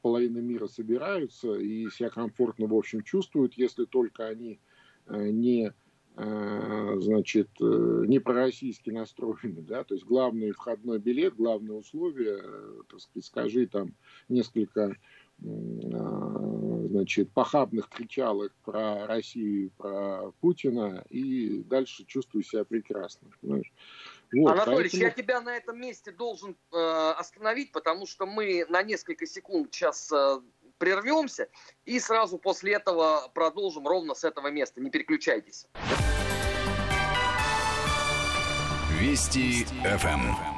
половина 0.01 0.39
мира 0.39 0.67
собираются 0.67 1.55
и 1.55 1.89
себя 1.89 2.09
комфортно, 2.09 2.67
в 2.67 2.73
общем, 2.73 3.03
чувствуют, 3.03 3.53
если 3.55 3.85
только 3.85 4.27
они 4.27 4.59
э, 5.07 5.29
не 5.29 5.73
э, 6.15 6.97
значит, 6.99 7.49
э, 7.61 8.03
не 8.07 8.19
пророссийски 8.19 8.89
настроены, 8.89 9.61
да, 9.61 9.83
то 9.83 9.95
есть 9.95 10.05
главный 10.05 10.51
входной 10.51 10.99
билет, 10.99 11.35
главное 11.35 11.77
условие, 11.77 12.41
так 12.89 12.99
сказать, 12.99 13.25
скажи 13.25 13.67
там 13.67 13.93
несколько 14.27 14.95
значит, 15.41 17.31
похабных 17.31 17.87
кричалок 17.87 18.53
про 18.65 19.07
Россию, 19.07 19.71
про 19.77 20.31
Путина, 20.41 21.05
и 21.09 21.63
дальше 21.63 22.03
чувствую 22.05 22.43
себя 22.43 22.65
прекрасно. 22.65 23.29
Понимаешь? 23.39 23.71
Вот, 24.31 24.51
Анатолий, 24.51 24.89
поэтому... 24.89 25.03
я 25.03 25.09
тебя 25.09 25.41
на 25.41 25.57
этом 25.57 25.79
месте 25.79 26.11
должен 26.11 26.55
э, 26.71 27.13
остановить, 27.17 27.71
потому 27.71 28.05
что 28.05 28.25
мы 28.25 28.65
на 28.69 28.83
несколько 28.83 29.25
секунд 29.25 29.73
сейчас 29.73 30.11
э, 30.11 30.39
прервемся 30.77 31.49
и 31.85 31.99
сразу 31.99 32.37
после 32.37 32.73
этого 32.73 33.29
продолжим 33.33 33.87
ровно 33.87 34.13
с 34.13 34.23
этого 34.23 34.47
места. 34.49 34.81
Не 34.81 34.89
переключайтесь. 34.89 35.67
Вести 38.99 39.65
ФМ. 39.83 40.48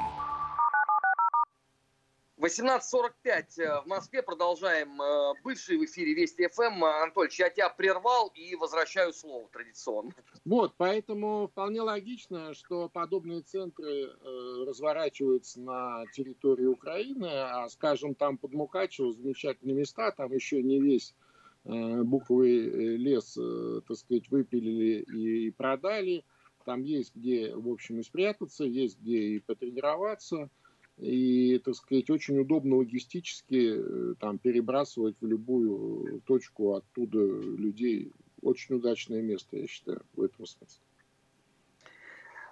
18.45 2.42 3.58
э, 3.58 3.82
в 3.82 3.86
Москве. 3.86 4.20
Продолжаем 4.20 5.00
э, 5.00 5.34
бывший 5.44 5.78
в 5.78 5.84
эфире 5.84 6.12
Вести 6.12 6.48
ФМ. 6.48 6.82
Анатольевич, 6.82 7.38
я 7.38 7.50
тебя 7.50 7.68
прервал 7.68 8.32
и 8.34 8.56
возвращаю 8.56 9.12
слово 9.12 9.48
традиционно. 9.52 10.10
Вот, 10.44 10.74
поэтому 10.76 11.46
вполне 11.46 11.82
логично, 11.82 12.52
что 12.54 12.88
подобные 12.88 13.42
центры 13.42 13.86
э, 13.86 14.64
разворачиваются 14.66 15.60
на 15.60 16.04
территории 16.12 16.66
Украины, 16.66 17.28
а, 17.30 17.68
скажем, 17.68 18.16
там 18.16 18.38
под 18.38 18.52
Мукачево 18.54 19.12
замечательные 19.12 19.76
места, 19.76 20.10
там 20.10 20.32
еще 20.32 20.64
не 20.64 20.80
весь 20.80 21.14
э, 21.64 22.02
буквы 22.02 22.58
э, 22.58 22.96
лес, 22.96 23.38
э, 23.38 23.82
так 23.86 23.96
сказать, 23.96 24.28
выпилили 24.30 25.02
и 25.02 25.50
продали. 25.52 26.24
Там 26.64 26.82
есть 26.82 27.14
где, 27.14 27.54
в 27.54 27.68
общем, 27.68 28.00
и 28.00 28.02
спрятаться, 28.02 28.64
есть 28.64 28.98
где 28.98 29.18
и 29.18 29.38
потренироваться– 29.38 30.50
и, 31.02 31.58
так 31.58 31.74
сказать, 31.74 32.10
очень 32.10 32.38
удобно 32.38 32.76
логистически 32.76 33.74
э, 33.76 34.14
там 34.20 34.38
перебрасывать 34.38 35.16
в 35.20 35.26
любую 35.26 36.20
точку 36.20 36.74
оттуда 36.74 37.18
людей. 37.18 38.12
Очень 38.40 38.76
удачное 38.76 39.20
место, 39.20 39.56
я 39.56 39.66
считаю, 39.66 40.02
в 40.14 40.22
этом 40.22 40.46
смысле. 40.46 40.80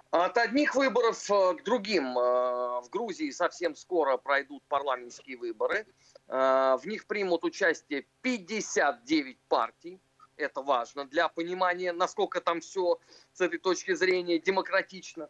От 0.09 0.37
одних 0.37 0.75
выборов 0.75 1.31
э, 1.31 1.55
к 1.55 1.63
другим. 1.63 2.17
Э, 2.17 2.81
в 2.81 2.89
Грузии 2.91 3.29
совсем 3.29 3.73
скоро 3.73 4.17
пройдут 4.17 4.63
парламентские 4.67 5.37
выборы. 5.37 5.85
В 6.27 6.81
них 6.85 7.07
примут 7.07 7.43
участие 7.43 8.05
59 8.21 9.37
партий. 9.49 9.99
Это 10.37 10.61
важно 10.61 11.05
для 11.05 11.27
понимания, 11.27 11.91
насколько 11.91 12.39
там 12.39 12.61
все 12.61 12.99
с 13.33 13.41
этой 13.41 13.59
точки 13.59 13.93
зрения 13.93 14.39
демократично. 14.39 15.29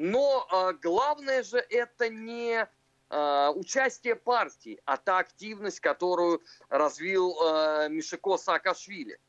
Но 0.00 0.48
э, 0.50 0.72
главное 0.80 1.42
же 1.42 1.58
это 1.58 2.08
не 2.08 2.66
э, 3.10 3.48
участие 3.54 4.16
партии, 4.16 4.80
а 4.86 4.96
та 4.96 5.18
активность, 5.18 5.80
которую 5.80 6.40
развил 6.70 7.36
э, 7.38 7.90
Мишико 7.90 8.38
Саакашвили. 8.38 9.20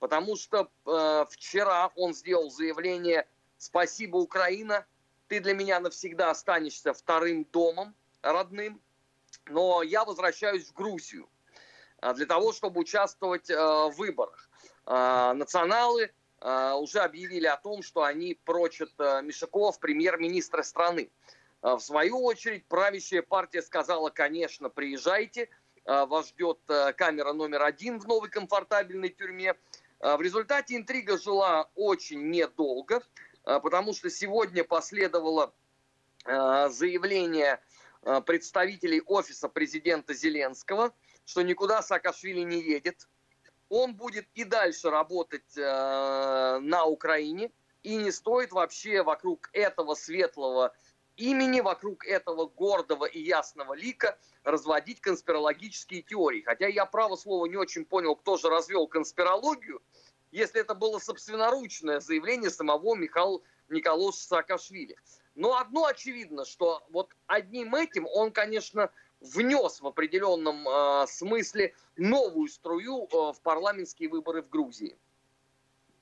Потому 0.00 0.36
что 0.36 0.70
э, 0.84 1.24
вчера 1.30 1.90
он 1.96 2.12
сделал 2.12 2.50
заявление 2.50 3.26
«Спасибо, 3.56 4.18
Украина, 4.18 4.84
ты 5.28 5.40
для 5.40 5.54
меня 5.54 5.80
навсегда 5.80 6.30
останешься 6.30 6.92
вторым 6.92 7.46
домом 7.46 7.94
родным, 8.20 8.82
но 9.46 9.82
я 9.82 10.04
возвращаюсь 10.04 10.68
в 10.68 10.74
Грузию 10.74 11.26
для 12.02 12.26
того, 12.26 12.52
чтобы 12.52 12.80
участвовать 12.80 13.48
в 13.48 13.94
выборах. 13.96 14.50
Националы 14.84 16.04
Э, 16.04 16.17
уже 16.40 17.00
объявили 17.00 17.46
о 17.46 17.56
том, 17.56 17.82
что 17.82 18.04
они 18.04 18.38
прочат 18.44 18.92
э, 18.98 19.22
Мишаков 19.22 19.80
премьер-министра 19.80 20.62
страны. 20.62 21.10
Э, 21.62 21.74
в 21.74 21.80
свою 21.80 22.22
очередь, 22.22 22.66
правящая 22.66 23.22
партия 23.22 23.62
сказала, 23.62 24.10
конечно, 24.10 24.68
приезжайте, 24.68 25.48
вас 25.84 26.28
ждет 26.28 26.58
камера 26.98 27.32
номер 27.32 27.62
один 27.62 27.98
в 27.98 28.06
новой 28.06 28.28
комфортабельной 28.28 29.08
тюрьме. 29.08 29.54
В 30.00 30.20
результате 30.20 30.76
интрига 30.76 31.16
жила 31.16 31.70
очень 31.76 32.28
недолго, 32.28 33.02
потому 33.42 33.94
что 33.94 34.10
сегодня 34.10 34.64
последовало 34.64 35.54
заявление 36.26 37.58
представителей 38.26 39.00
офиса 39.00 39.48
президента 39.48 40.12
Зеленского, 40.12 40.92
что 41.24 41.40
никуда 41.40 41.80
Саакашвили 41.80 42.40
не 42.40 42.60
едет. 42.60 43.08
Он 43.68 43.94
будет 43.94 44.26
и 44.34 44.44
дальше 44.44 44.90
работать 44.90 45.56
на 45.56 46.84
Украине, 46.86 47.50
и 47.82 47.96
не 47.96 48.10
стоит 48.10 48.52
вообще 48.52 49.02
вокруг 49.02 49.50
этого 49.52 49.94
светлого 49.94 50.74
имени, 51.16 51.60
вокруг 51.60 52.06
этого 52.06 52.46
гордого 52.46 53.04
и 53.04 53.20
ясного 53.20 53.74
лика 53.74 54.18
разводить 54.44 55.00
конспирологические 55.00 56.02
теории. 56.02 56.42
Хотя 56.42 56.66
я, 56.68 56.86
право 56.86 57.16
слово, 57.16 57.46
не 57.46 57.56
очень 57.56 57.84
понял, 57.84 58.16
кто 58.16 58.36
же 58.36 58.48
развел 58.48 58.86
конспирологию, 58.86 59.82
если 60.30 60.60
это 60.60 60.74
было 60.74 60.98
собственноручное 60.98 62.00
заявление 62.00 62.50
самого 62.50 62.94
Михаила 62.94 63.40
Николаевича 63.68 64.18
Саакашвили. 64.18 64.96
Но 65.34 65.56
одно 65.56 65.86
очевидно, 65.86 66.44
что 66.44 66.82
вот 66.90 67.14
одним 67.26 67.74
этим 67.74 68.06
он, 68.06 68.32
конечно, 68.32 68.90
внес 69.20 69.80
в 69.80 69.86
определенном 69.86 70.68
э, 70.68 71.06
смысле 71.06 71.74
новую 71.96 72.48
струю 72.48 73.04
э, 73.04 73.32
в 73.32 73.40
парламентские 73.42 74.08
выборы 74.08 74.42
в 74.42 74.48
Грузии. 74.48 74.96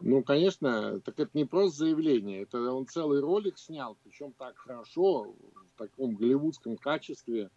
Ну, 0.01 0.23
конечно, 0.23 1.01
так 1.01 1.19
это 1.19 1.31
не 1.33 1.47
просто 1.47 1.79
заявление, 1.79 2.43
это 2.43 2.71
он 2.71 2.87
целый 2.87 3.21
ролик 3.21 3.59
снял, 3.59 3.97
причем 4.05 4.33
так 4.33 4.59
хорошо, 4.59 5.35
в 5.75 5.79
таком 5.79 6.17
голливудском 6.17 6.77
качестве, 6.77 7.51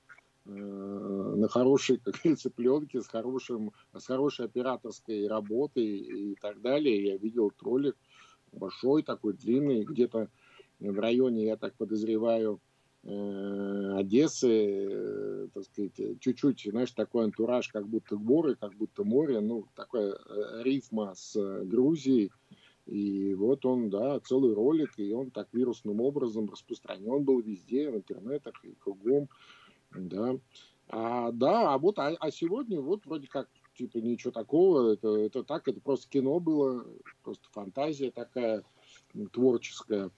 э, 0.46 0.50
на 0.50 1.50
хорошей, 1.50 1.98
как 1.98 2.16
говорится, 2.16 2.50
пленке, 2.50 3.02
с, 3.02 3.08
хорошим, 3.08 3.74
с 3.94 4.06
хорошей 4.06 4.46
операторской 4.46 5.28
работой 5.28 5.86
и 5.86 6.36
так 6.36 6.62
далее. 6.62 7.04
Я 7.04 7.18
видел 7.18 7.50
этот 7.50 7.62
ролик 7.62 7.98
большой, 8.54 9.04
такой 9.04 9.34
длинный, 9.34 9.84
где-то 9.84 10.30
в 10.80 11.00
районе, 11.00 11.44
я 11.46 11.58
так 11.58 11.76
подозреваю, 11.76 12.62
Одессы, 13.10 14.48
э, 14.48 15.48
так 15.54 15.64
сказать, 15.64 16.20
чуть-чуть, 16.20 16.68
знаешь, 16.70 16.92
такой 16.92 17.26
антураж, 17.26 17.68
как 17.70 17.88
будто 17.88 18.16
горы, 18.16 18.56
как 18.56 18.76
будто 18.76 19.04
море, 19.04 19.40
ну, 19.40 19.66
такая 19.76 20.14
э, 20.14 20.64
рифма 20.64 21.16
с 21.16 21.36
Грузией. 21.66 22.32
И 22.86 23.34
вот 23.36 23.66
он, 23.66 23.90
да, 23.90 24.20
целый 24.20 24.54
ролик, 24.54 24.94
и 24.98 25.12
он 25.14 25.32
так 25.32 25.48
вирусным 25.54 26.02
образом 26.02 26.50
распространен 26.50 27.24
был 27.24 27.40
везде, 27.40 27.90
в 27.92 27.98
интернетах 27.98 28.64
и 28.64 28.74
кругом, 28.80 29.30
да. 29.92 30.38
А, 30.88 31.32
да, 31.32 31.74
а 31.74 31.78
вот, 31.78 32.00
а, 32.00 32.16
а 32.20 32.32
сегодня 32.32 32.82
вот 32.82 33.06
вроде 33.06 33.28
как, 33.28 33.48
типа, 33.76 33.98
ничего 33.98 34.32
такого, 34.32 34.94
это, 34.94 35.16
это 35.16 35.44
так, 35.44 35.68
это 35.68 35.80
просто 35.80 36.10
кино 36.10 36.40
было, 36.40 36.86
просто 37.24 37.48
фантазия 37.52 38.12
такая 38.12 38.64
творческая. 39.32 40.10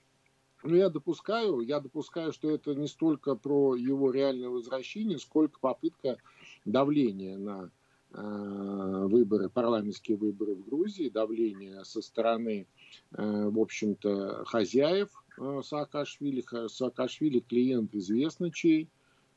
Но 0.64 0.76
я 0.76 0.89
допускаю, 0.89 1.62
я 1.62 1.80
допускаю, 1.80 2.32
что 2.32 2.49
это 2.51 2.76
не 2.76 2.88
столько 2.88 3.36
про 3.36 3.76
его 3.76 4.12
реальное 4.12 4.49
возвращение, 4.49 5.18
сколько 5.18 5.59
попытка 5.59 6.18
давления 6.66 7.38
на 7.38 7.72
э, 8.14 9.05
выборы, 9.07 9.49
парламентские 9.49 10.18
выборы 10.18 10.53
в 10.53 10.66
Грузии, 10.66 11.09
давление 11.09 11.84
со 11.84 12.01
стороны, 12.01 12.68
э, 13.12 13.49
в 13.49 13.59
общем-то, 13.59 14.45
хозяев 14.45 15.09
э, 15.39 15.62
Саакашвили. 15.64 16.43
Саакашвили 16.68 17.39
клиент 17.39 17.95
известно 17.95 18.51
чей. 18.51 18.89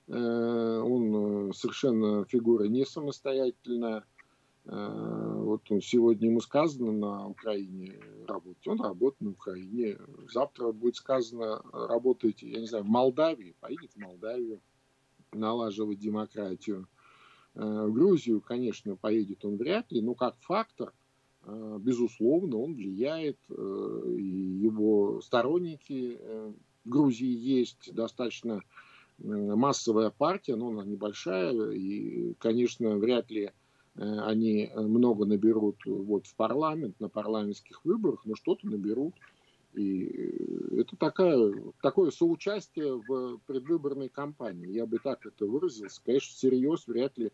Он 0.07 1.51
совершенно 1.55 2.27
фигура 2.27 2.65
не 2.65 2.85
самостоятельная 2.85 4.05
вот 5.55 5.85
сегодня 5.85 6.29
ему 6.29 6.41
сказано 6.41 6.93
на 6.93 7.29
Украине 7.29 8.01
работать, 8.27 8.67
он 8.67 8.81
работает 8.81 9.21
на 9.21 9.31
Украине. 9.31 9.99
Завтра 10.33 10.73
будет 10.73 10.97
сказано 10.97 11.63
работайте, 11.73 12.49
я 12.49 12.61
не 12.61 12.67
знаю, 12.67 12.85
в 12.85 12.89
Молдавии, 12.89 13.55
поедет 13.61 13.93
в 13.93 13.99
Молдавию 13.99 14.61
налаживать 15.33 15.99
демократию. 15.99 16.89
Э, 17.55 17.87
в 17.87 17.93
Грузию, 17.93 18.41
конечно, 18.41 18.97
поедет 18.97 19.45
он 19.45 19.57
вряд 19.57 19.93
ли, 19.93 20.01
но 20.01 20.15
как 20.15 20.37
фактор, 20.41 20.93
э, 21.45 21.79
безусловно, 21.81 22.59
он 22.59 22.75
влияет, 22.75 23.39
и 23.49 24.23
его 24.23 25.21
сторонники 25.21 26.19
в 26.85 26.89
Грузии 26.89 27.27
есть 27.27 27.95
достаточно 27.95 28.61
массовая 29.19 30.11
партия, 30.11 30.57
но 30.57 30.71
она 30.71 30.85
небольшая, 30.85 31.71
и, 31.71 32.35
конечно, 32.35 32.97
вряд 32.97 33.31
ли 33.31 33.45
Э, 33.47 33.64
они 33.97 34.67
э, 34.67 34.81
много 34.81 35.25
наберут 35.25 35.77
вот 35.85 36.27
в 36.27 36.35
парламент, 36.35 36.99
на 36.99 37.09
парламентских 37.09 37.85
выборах, 37.85 38.25
но 38.25 38.35
что-то 38.35 38.67
наберут. 38.67 39.15
И 39.73 40.05
э, 40.05 40.81
это 40.81 40.97
такая, 40.97 41.55
такое 41.81 42.11
соучастие 42.11 43.01
в 43.07 43.39
предвыборной 43.47 44.09
кампании. 44.09 44.73
Я 44.73 44.87
бы 44.87 44.99
так 44.99 45.25
это 45.27 45.47
выразился. 45.47 46.01
Конечно, 46.05 46.35
всерьез 46.35 46.87
вряд 46.89 47.17
ли 47.19 47.31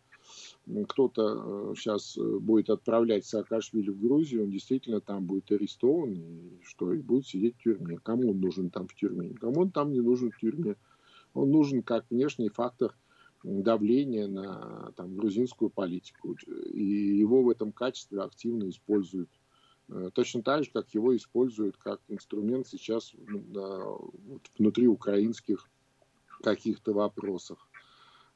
кто-то 0.88 1.74
сейчас 1.76 2.18
будет 2.18 2.68
отправлять 2.68 3.24
Саакашвили 3.24 3.90
в 3.90 4.00
Грузию, 4.00 4.44
он 4.44 4.50
действительно 4.50 5.00
там 5.00 5.24
будет 5.24 5.50
арестован, 5.50 6.12
и 6.12 6.60
что, 6.62 6.92
и 6.92 6.98
будет 6.98 7.26
сидеть 7.26 7.56
в 7.56 7.62
тюрьме. 7.62 7.98
Кому 8.02 8.30
он 8.30 8.40
нужен 8.40 8.70
там 8.70 8.86
в 8.86 8.94
тюрьме? 8.94 9.34
Кому 9.40 9.62
он 9.62 9.70
там 9.70 9.92
не 9.92 10.00
нужен 10.00 10.30
в 10.30 10.38
тюрьме? 10.38 10.76
Он 11.32 11.50
нужен 11.50 11.82
как 11.82 12.04
внешний 12.10 12.50
фактор– 12.50 12.94
давление 13.42 14.26
на 14.26 14.92
там, 14.96 15.16
грузинскую 15.16 15.70
политику. 15.70 16.36
И 16.72 16.82
его 16.82 17.42
в 17.42 17.48
этом 17.48 17.72
качестве 17.72 18.20
активно 18.20 18.68
используют. 18.68 19.30
Э, 19.88 20.10
точно 20.12 20.42
так 20.42 20.64
же, 20.64 20.70
как 20.70 20.90
его 20.90 21.16
используют 21.16 21.76
как 21.76 22.00
инструмент 22.08 22.66
сейчас 22.68 23.12
вот, 23.16 24.42
внутри 24.58 24.86
украинских 24.86 25.68
каких-то 26.42 26.92
вопросах. 26.92 27.68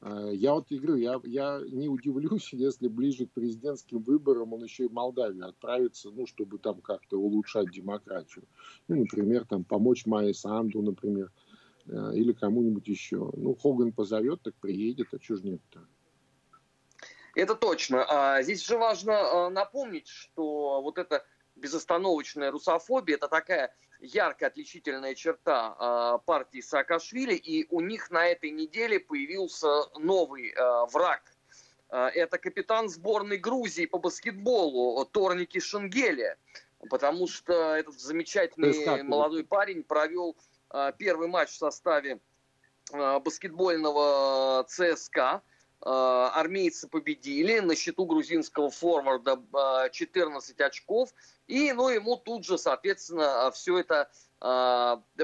Э, 0.01 0.31
я 0.33 0.53
вот 0.53 0.69
и 0.69 0.77
говорю, 0.77 0.95
я, 0.95 1.19
я 1.23 1.61
не 1.69 1.87
удивлюсь, 1.87 2.49
если 2.53 2.87
ближе 2.87 3.25
к 3.25 3.31
президентским 3.31 3.99
выборам 4.01 4.53
он 4.53 4.63
еще 4.63 4.85
и 4.85 4.87
в 4.87 4.93
Молдавию 4.93 5.47
отправится, 5.47 6.11
ну, 6.11 6.25
чтобы 6.25 6.57
там 6.57 6.81
как-то 6.81 7.19
улучшать 7.19 7.71
демократию. 7.71 8.45
Ну, 8.87 8.97
например, 8.97 9.45
там 9.45 9.63
помочь 9.63 10.05
Майе 10.05 10.33
Санду, 10.33 10.81
например, 10.81 11.31
или 11.87 12.33
кому-нибудь 12.33 12.87
еще. 12.87 13.31
Ну, 13.33 13.55
Хоган 13.55 13.91
позовет, 13.91 14.41
так 14.41 14.55
приедет, 14.55 15.13
а 15.13 15.19
чего 15.19 15.37
ж 15.37 15.43
нет-то? 15.43 15.87
Это 17.35 17.53
точно. 17.53 18.05
А 18.07 18.41
здесь 18.41 18.65
же 18.65 18.77
важно 18.77 19.13
а, 19.17 19.49
напомнить, 19.49 20.07
что 20.07 20.81
вот 20.81 20.97
эта 20.97 21.25
безостановочная 21.55 22.49
русофобия– 22.49 23.15
это 23.17 23.27
такая 23.27 23.75
яркая 23.99 24.49
отличительная 24.49 25.15
черта 25.15 25.75
а, 25.77 26.17
партии 26.19 26.61
Саакашвили, 26.61 27.35
и 27.35 27.67
у 27.69 27.81
них 27.81 28.09
на 28.09 28.25
этой 28.25 28.51
неделе 28.51 28.99
появился 28.99 29.67
новый 29.99 30.53
враг. 30.91 31.21
Это 31.89 32.39
капитан 32.39 32.89
сборной 32.89 33.37
Грузии 33.37 33.85
по 33.85 33.99
баскетболу 33.99 35.05
Торники 35.05 35.59
Шенгелия, 35.59 36.35
потому 36.89 37.27
что 37.27 37.75
этот 37.75 37.99
замечательный 37.99 39.03
молодой 39.03 39.45
парень 39.45 39.83
провел 39.83 40.35
Э, 40.35 40.54
первый 40.97 41.27
матч 41.27 41.49
в 41.49 41.57
составе 41.57 42.19
э, 42.91 43.19
баскетбольного 43.19 44.65
ЦСКА. 44.67 45.41
Э, 45.85 46.29
армейцы 46.33 46.87
победили, 46.87 47.59
на 47.59 47.75
счету 47.75 48.05
грузинского 48.05 48.69
форварда 48.69 49.89
14 49.91 50.59
очков. 50.61 51.09
И 51.47 51.71
ну, 51.73 51.89
ему 51.89 52.17
тут 52.17 52.45
же, 52.45 52.57
соответственно, 52.57 53.51
все 53.51 53.79
это 53.79 54.09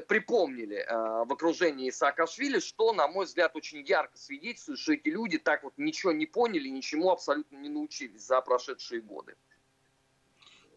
припомнили 0.08 0.86
в 0.90 1.34
окружении 1.34 1.92
Саакашвили, 1.92 2.60
что, 2.60 2.94
на 2.94 3.08
мой 3.08 3.26
взгляд, 3.26 3.56
очень 3.56 3.86
ярко 3.86 4.18
свидетельствует, 4.18 4.80
что 4.80 4.94
эти 4.94 5.10
люди 5.10 5.38
так 5.38 5.64
вот 5.64 5.74
ничего 5.78 6.12
не 6.12 6.26
поняли, 6.26 6.70
ничему 6.70 7.12
абсолютно 7.12 7.58
не 7.58 7.70
научились 7.70 8.22
за 8.22 8.42
прошедшие 8.42 9.02
годы. 9.02 9.36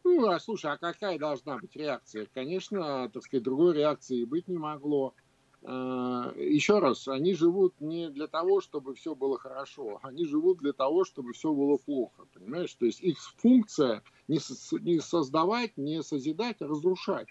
Ну, 0.05 0.29
а 0.29 0.39
слушай, 0.39 0.71
а 0.71 0.77
какая 0.77 1.19
должна 1.19 1.59
быть 1.59 1.75
реакция? 1.77 2.29
Конечно, 2.35 3.09
так 3.09 3.23
сказать, 3.23 3.43
другой 3.43 3.75
реакции 3.75 4.25
быть 4.25 4.49
не 4.49 4.59
могло. 4.59 5.15
А, 5.63 6.31
еще 6.37 6.79
раз, 6.79 7.09
они 7.09 7.33
живут 7.33 7.81
не 7.81 8.11
для 8.11 8.27
того, 8.27 8.61
чтобы 8.61 8.95
все 8.95 9.15
было 9.15 9.39
хорошо, 9.39 9.99
они 10.03 10.27
живут 10.27 10.59
для 10.59 10.75
того, 10.75 11.05
чтобы 11.05 11.33
все 11.33 11.55
было 11.55 11.79
плохо, 11.79 12.27
понимаешь? 12.35 12.75
То 12.75 12.85
есть 12.85 13.01
их 13.01 13.19
функция 13.39 14.03
не, 14.29 15.01
создавать, 15.01 15.77
не 15.79 16.03
созидать, 16.03 16.61
а 16.61 16.67
разрушать. 16.67 17.29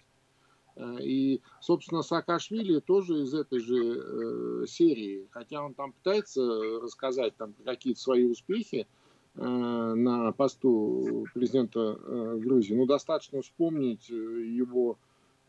А, 0.75 0.95
и, 0.99 1.41
собственно, 1.61 2.01
Саакашвили 2.01 2.79
тоже 2.79 3.21
из 3.21 3.35
этой 3.35 3.59
же 3.59 4.63
э, 4.63 4.65
серии, 4.67 5.27
хотя 5.29 5.63
он 5.63 5.75
там 5.75 5.93
пытается 5.93 6.41
рассказать 6.81 7.37
там 7.37 7.53
какие-то 7.63 7.99
свои 7.99 8.25
успехи, 8.25 8.87
на 9.35 10.31
посту 10.31 11.25
президента 11.33 11.97
э, 11.99 12.37
Грузии. 12.39 12.75
Ну, 12.75 12.85
достаточно 12.85 13.41
вспомнить 13.41 14.09
э, 14.09 14.13
его 14.13 14.97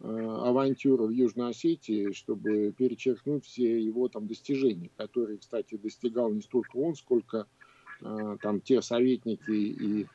авантюру 0.00 1.06
в 1.06 1.10
Южной 1.10 1.50
Осетии, 1.50 2.10
чтобы 2.12 2.74
перечеркнуть 2.76 3.44
все 3.44 3.80
его 3.80 4.08
там 4.08 4.26
достижения, 4.26 4.90
которые, 4.96 5.38
кстати, 5.38 5.76
достигал 5.76 6.32
не 6.32 6.40
столько 6.40 6.76
он, 6.78 6.96
сколько 6.96 7.46
там 8.00 8.60
те 8.60 8.82
советники 8.82 9.52
и 9.52 10.06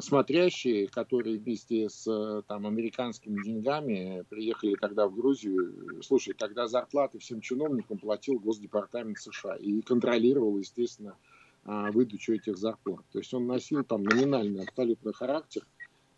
смотрящие, 0.00 0.88
которые 0.88 1.38
вместе 1.38 1.90
с 1.90 2.42
там, 2.48 2.66
американскими 2.66 3.42
деньгами 3.42 4.24
приехали 4.30 4.76
тогда 4.80 5.06
в 5.06 5.14
Грузию. 5.14 6.02
Слушай, 6.02 6.32
тогда 6.32 6.66
зарплаты 6.66 7.18
всем 7.18 7.42
чиновникам 7.42 7.98
платил 7.98 8.38
Госдепартамент 8.38 9.18
США 9.18 9.56
и 9.56 9.82
контролировал, 9.82 10.56
естественно, 10.56 11.16
выдачу 11.66 12.34
этих 12.34 12.56
зарплат. 12.56 13.04
То 13.12 13.18
есть 13.18 13.34
он 13.34 13.46
носил 13.46 13.84
там 13.84 14.04
номинальный 14.04 14.62
абсолютно 14.62 15.12
характер, 15.12 15.66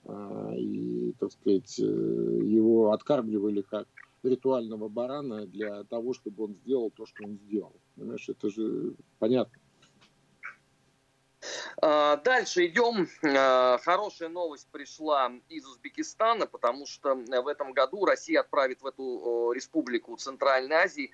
а, 0.09 0.53
и, 0.57 1.13
так 1.19 1.33
сказать, 1.33 1.79
э, 1.79 1.83
его 1.83 2.93
откармливали 2.93 3.63
как 3.63 3.87
ритуального 4.23 4.89
барана 4.89 5.47
для 5.47 5.85
того, 5.85 6.15
чтобы 6.15 6.45
он 6.45 6.55
сделал 6.55 6.91
то, 6.91 7.07
что 7.07 7.25
он 7.25 7.39
сделал. 7.39 7.77
Понимаешь, 7.95 8.29
это 8.29 8.49
же 8.51 8.95
понятно. 9.19 9.61
А, 11.81 12.17
дальше 12.17 12.67
идем. 12.67 13.07
А, 13.23 13.79
хорошая 13.79 14.31
новость 14.31 14.69
пришла 14.71 15.31
из 15.49 15.67
Узбекистана, 15.67 16.47
потому 16.47 16.87
что 16.87 17.15
в 17.15 17.47
этом 17.47 17.73
году 17.73 18.05
Россия 18.05 18.41
отправит 18.41 18.81
в 18.83 18.87
эту 18.87 19.53
республику 19.53 20.17
Центральной 20.17 20.77
Азии 20.77 21.11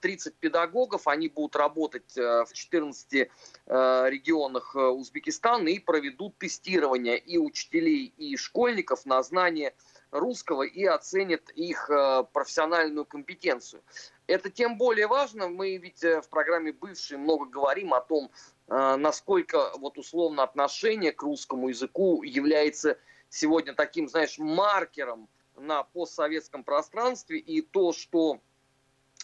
30 0.00 0.36
педагогов. 0.36 1.08
Они 1.08 1.28
будут 1.28 1.56
работать 1.56 2.14
в 2.14 2.48
14 2.52 3.28
регионах 3.66 4.74
Узбекистана 4.76 5.68
и 5.68 5.78
проведут 5.78 6.38
тестирование 6.38 7.18
и 7.18 7.38
учителей, 7.38 8.12
и 8.16 8.36
школьников 8.36 9.04
на 9.04 9.22
знание 9.22 9.74
русского 10.10 10.62
и 10.62 10.84
оценят 10.84 11.50
их 11.50 11.90
профессиональную 12.32 13.04
компетенцию. 13.04 13.82
Это 14.26 14.48
тем 14.48 14.78
более 14.78 15.06
важно. 15.08 15.48
Мы 15.48 15.76
ведь 15.76 16.02
э, 16.02 16.22
в 16.22 16.28
программе 16.30 16.72
«Бывшие» 16.72 17.18
много 17.18 17.44
говорим 17.44 17.92
о 17.92 18.00
том, 18.00 18.30
Э, 18.68 18.96
насколько 18.96 19.72
вот 19.78 19.98
условно 19.98 20.42
отношение 20.42 21.12
к 21.12 21.22
русскому 21.22 21.68
языку 21.68 22.22
является 22.22 22.98
сегодня 23.28 23.74
таким, 23.74 24.08
знаешь, 24.08 24.38
маркером 24.38 25.28
на 25.56 25.82
постсоветском 25.82 26.64
пространстве, 26.64 27.38
и 27.38 27.60
то, 27.60 27.92
что 27.92 28.40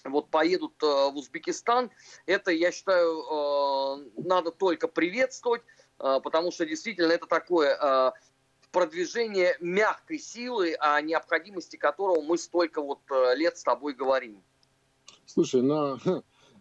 вот 0.04 0.30
поедут 0.30 0.82
э, 0.82 0.86
в 0.86 1.16
Узбекистан, 1.16 1.90
это, 2.26 2.50
я 2.50 2.72
считаю, 2.72 3.20
э, 3.20 4.22
надо 4.22 4.50
только 4.50 4.88
приветствовать, 4.88 5.62
потому 5.98 6.50
что 6.50 6.64
действительно 6.64 7.12
это 7.12 7.26
такое 7.26 8.14
продвижение 8.72 9.54
мягкой 9.60 10.18
силы, 10.18 10.74
о 10.80 10.98
необходимости 11.02 11.76
которого 11.76 12.22
мы 12.22 12.38
столько 12.38 12.80
вот 12.80 13.00
лет 13.36 13.58
с 13.58 13.62
тобой 13.62 13.92
говорим. 13.92 14.42
Слушай, 15.26 15.60
но 15.60 15.98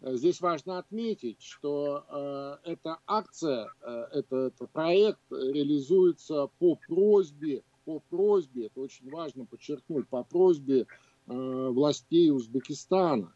Э, 0.02 0.16
здесь 0.16 0.42
важно 0.42 0.80
отметить, 0.80 1.42
что 1.42 2.60
э, 2.64 2.72
эта 2.72 3.00
акция, 3.06 3.70
э, 3.82 4.08
этот 4.14 4.56
проект 4.72 5.22
реализуется 5.32 6.48
по 6.60 6.76
просьбе, 6.76 7.64
по 7.86 8.00
просьбе, 8.10 8.68
это 8.68 8.82
очень 8.82 9.10
важно 9.10 9.46
подчеркнуть, 9.46 10.08
по 10.08 10.24
просьбе 10.24 10.82
э, 10.82 10.86
властей 11.34 12.32
Узбекистана. 12.32 13.34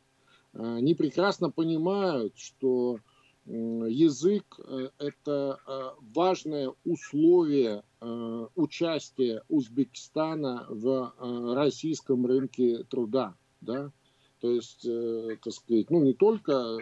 Э, 0.54 0.76
они 0.78 0.96
прекрасно 0.96 1.50
понимают, 1.50 2.38
что 2.38 3.00
э, 3.46 3.52
язык 3.52 4.60
э,– 4.60 4.90
это 4.98 5.60
э, 5.66 5.90
важное 6.14 6.74
условие 6.86 7.84
э, 8.02 8.48
участия 8.56 9.44
Узбекистана 9.50 10.66
в 10.70 11.14
э, 11.18 11.54
российском 11.54 12.26
рынке 12.26 12.84
труда. 12.84 13.36
Да? 13.62 13.92
То 14.40 14.52
есть, 14.52 14.86
э, 14.86 15.38
так 15.42 15.54
сказать, 15.54 15.90
ну 15.90 16.04
не 16.04 16.14
только, 16.14 16.78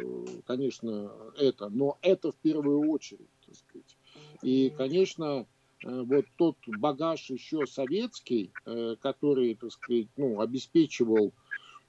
конечно, 0.48 1.12
это, 1.38 1.70
но 1.70 1.98
это 2.02 2.32
в 2.32 2.36
первую 2.38 2.90
очередь, 2.90 3.30
так 3.46 3.56
сказать. 3.56 3.98
И, 4.42 4.74
конечно, 4.76 5.26
э, 5.26 5.46
вот 5.84 6.26
тот 6.38 6.58
багаж 6.68 7.30
еще 7.30 7.66
советский, 7.66 8.52
э, 8.66 8.96
который, 9.02 9.56
так 9.56 9.72
сказать, 9.72 10.08
ну, 10.18 10.40
обеспечивал 10.40 11.34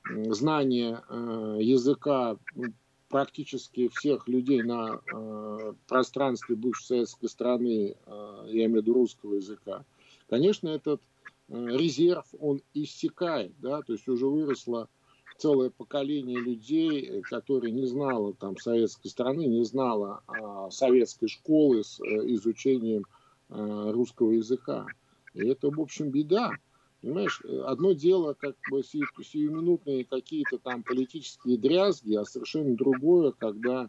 знание 0.05 1.03
э, 1.09 1.59
языка 1.61 2.36
ну, 2.55 2.72
практически 3.12 3.88
всех 3.88 4.26
людей 4.26 4.62
на 4.62 5.01
э, 5.01 5.74
пространстве 5.86 6.57
бывшей 6.57 6.86
советской 6.86 7.28
страны, 7.28 7.95
э, 8.07 8.45
я 8.49 8.64
имею 8.64 8.72
в 8.72 8.82
виду 8.82 8.95
русского 8.95 9.34
языка, 9.34 9.84
конечно, 10.28 10.68
этот 10.68 11.03
э, 11.49 11.55
резерв, 11.76 12.24
он 12.40 12.62
иссякает, 12.72 13.53
да, 13.61 13.82
то 13.82 13.93
есть 13.93 14.09
уже 14.09 14.26
выросло 14.26 14.88
целое 15.36 15.68
поколение 15.70 16.40
людей, 16.40 17.03
э, 17.03 17.20
которые 17.20 17.70
не 17.70 17.84
знало 17.84 18.32
там 18.32 18.57
советской 18.57 19.09
страны, 19.09 19.45
не 19.45 19.64
знало 19.64 20.22
советской 20.70 21.28
школы 21.28 21.84
с 21.84 22.01
изучением 22.01 23.05
русского 23.53 24.32
языка. 24.32 24.86
И 25.34 25.46
это, 25.46 25.70
в 25.70 25.80
общем, 25.80 26.11
беда. 26.11 26.53
Понимаешь, 27.00 27.40
одно 27.64 27.92
дело, 27.92 28.34
как 28.34 28.57
бы 28.70 28.82
си, 28.82 29.03
сиюминутные 29.22 30.05
какие-то 30.05 30.59
там 30.59 30.82
политические 30.82 31.59
дрязги, 31.59 32.14
а 32.14 32.24
совершенно 32.24 32.76
другое, 32.76 33.32
когда, 33.32 33.88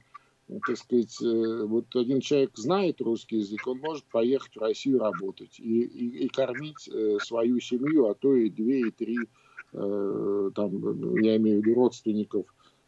так 0.66 0.78
сказать, 0.78 1.16
вот 1.22 1.96
один 1.96 2.22
человек 2.22 2.52
знает 2.56 3.02
русский 3.02 3.38
язык, 3.38 3.68
он 3.68 3.80
может 3.80 4.06
поехать 4.06 4.56
в 4.56 4.60
Россию 4.60 5.00
работать 5.00 5.60
и, 5.60 5.84
и, 5.84 6.26
и 6.26 6.28
кормить 6.28 6.90
свою 7.22 7.60
семью, 7.60 8.08
а 8.08 8.16
то 8.16 8.34
и 8.34 8.50
две, 8.50 8.88
и 8.88 8.92
три 8.92 9.20
Э, 9.74 10.52
там, 10.54 11.16
я 11.22 11.38
имею 11.38 11.62
в 11.62 11.66
виду 11.66 11.76
родственников 11.76 12.46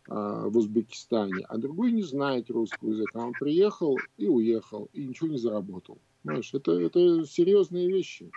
а, 0.07 0.47
в 0.47 0.55
Узбекистане, 0.55 1.43
а 1.49 1.57
другой 1.57 1.91
не 1.91 2.03
знает 2.03 2.51
русского 2.51 2.91
языка. 2.91 3.25
Он 3.25 3.33
приехал 3.33 3.97
и 4.17 4.27
уехал, 4.27 4.89
и 4.93 5.05
ничего 5.05 5.29
не 5.29 5.37
заработал. 5.37 5.97
Знаешь, 6.25 6.53
это, 6.53 6.71
это 6.73 7.25
серьезные 7.25 7.87
вещи. 7.87 8.31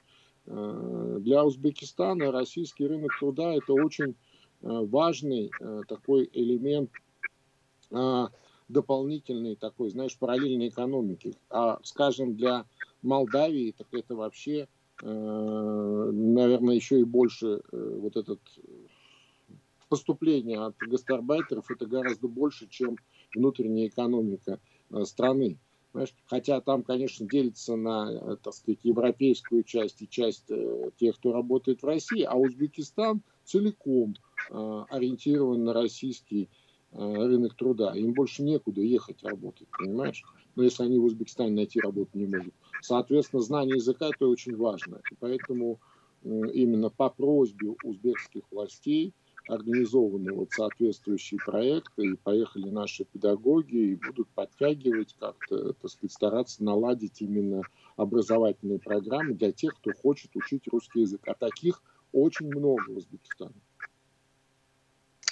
Э, 0.47 1.16
для 1.20 1.45
Узбекистана 1.45 2.30
российский 2.30 2.86
рынок 2.86 3.11
труда 3.18 3.55
это 3.55 3.72
очень 3.74 4.11
э, 4.11 4.14
важный 4.61 5.51
такой 5.89 6.28
элемент 6.32 6.91
дополнительной 8.68 9.57
такой, 9.57 9.89
знаешь, 9.89 10.18
параллельной 10.18 10.68
экономики. 10.68 11.34
А, 11.49 11.78
скажем, 11.82 12.36
для 12.36 12.66
Молдавии, 13.01 13.74
так 13.76 13.86
это 13.93 14.14
вообще 14.14 14.68
Э, 15.03 16.11
наверное, 16.12 16.74
еще 16.74 17.01
и 17.01 17.05
больше 17.05 17.61
э, 17.70 17.99
вот 18.01 18.16
этот 18.16 18.41
поступление 19.89 20.59
от 20.59 20.76
гастарбайтеров 20.78 21.70
это 21.70 21.86
гораздо 21.86 22.28
больше, 22.28 22.66
чем 22.68 22.97
внутренняя 23.34 23.89
экономика 23.89 24.59
э, 24.91 25.05
страны. 25.05 25.59
Понимаешь? 25.99 26.14
Хотя 26.26 26.61
там, 26.61 26.84
конечно, 26.84 27.26
делится 27.26 27.74
на, 27.74 28.36
так 28.36 28.55
сказать, 28.55 28.78
европейскую 28.84 29.64
часть 29.64 30.01
и 30.01 30.09
часть 30.09 30.46
тех, 30.96 31.16
кто 31.16 31.32
работает 31.32 31.82
в 31.82 31.86
России, 31.86 32.22
а 32.22 32.36
Узбекистан 32.36 33.22
целиком 33.44 34.14
ориентирован 34.49 35.64
на 35.64 35.72
российский 35.72 36.51
рынок 36.92 37.57
труда. 37.57 37.96
Им 37.96 38.12
больше 38.12 38.44
некуда 38.44 38.80
ехать 38.80 39.24
работать, 39.24 39.66
понимаешь? 39.76 40.22
Но 40.55 40.62
если 40.62 40.84
они 40.84 40.99
в 40.99 41.05
Узбекистане 41.05 41.51
найти 41.51 41.80
работу 41.80 42.11
не 42.14 42.26
могут. 42.26 42.55
Соответственно, 42.80 43.42
знание 43.42 43.76
языка 43.76 44.11
это 44.11 44.28
очень 44.28 44.57
важно. 44.57 45.01
И 45.11 45.16
поэтому 45.18 45.80
именно 46.22 46.90
по 46.90 47.11
просьбе 47.11 47.74
узбекских 47.82 48.42
властей 48.53 49.14
организованы 49.49 50.32
вот 50.32 50.51
соответствующие 50.53 51.38
проекты, 51.44 52.05
и 52.05 52.16
поехали 52.16 52.68
наши 52.70 53.05
педагоги, 53.05 53.76
и 53.76 53.94
будут 53.96 54.28
подтягивать 54.30 55.16
как-то, 55.18 55.72
так 55.72 55.90
сказать, 55.90 56.12
стараться 56.12 56.62
наладить 56.62 57.20
именно 57.20 57.62
образовательные 57.96 58.78
программы 58.78 59.34
для 59.34 59.53
тех, 59.53 59.74
кто 59.76 59.92
хочет 59.92 60.34
учить 60.36 60.68
русский 60.68 61.01
язык. 61.01 61.22
А 61.26 61.34
таких 61.34 61.82
очень 62.12 62.46
много 62.46 62.82
в 62.88 62.96
Узбекистане. 62.96 63.55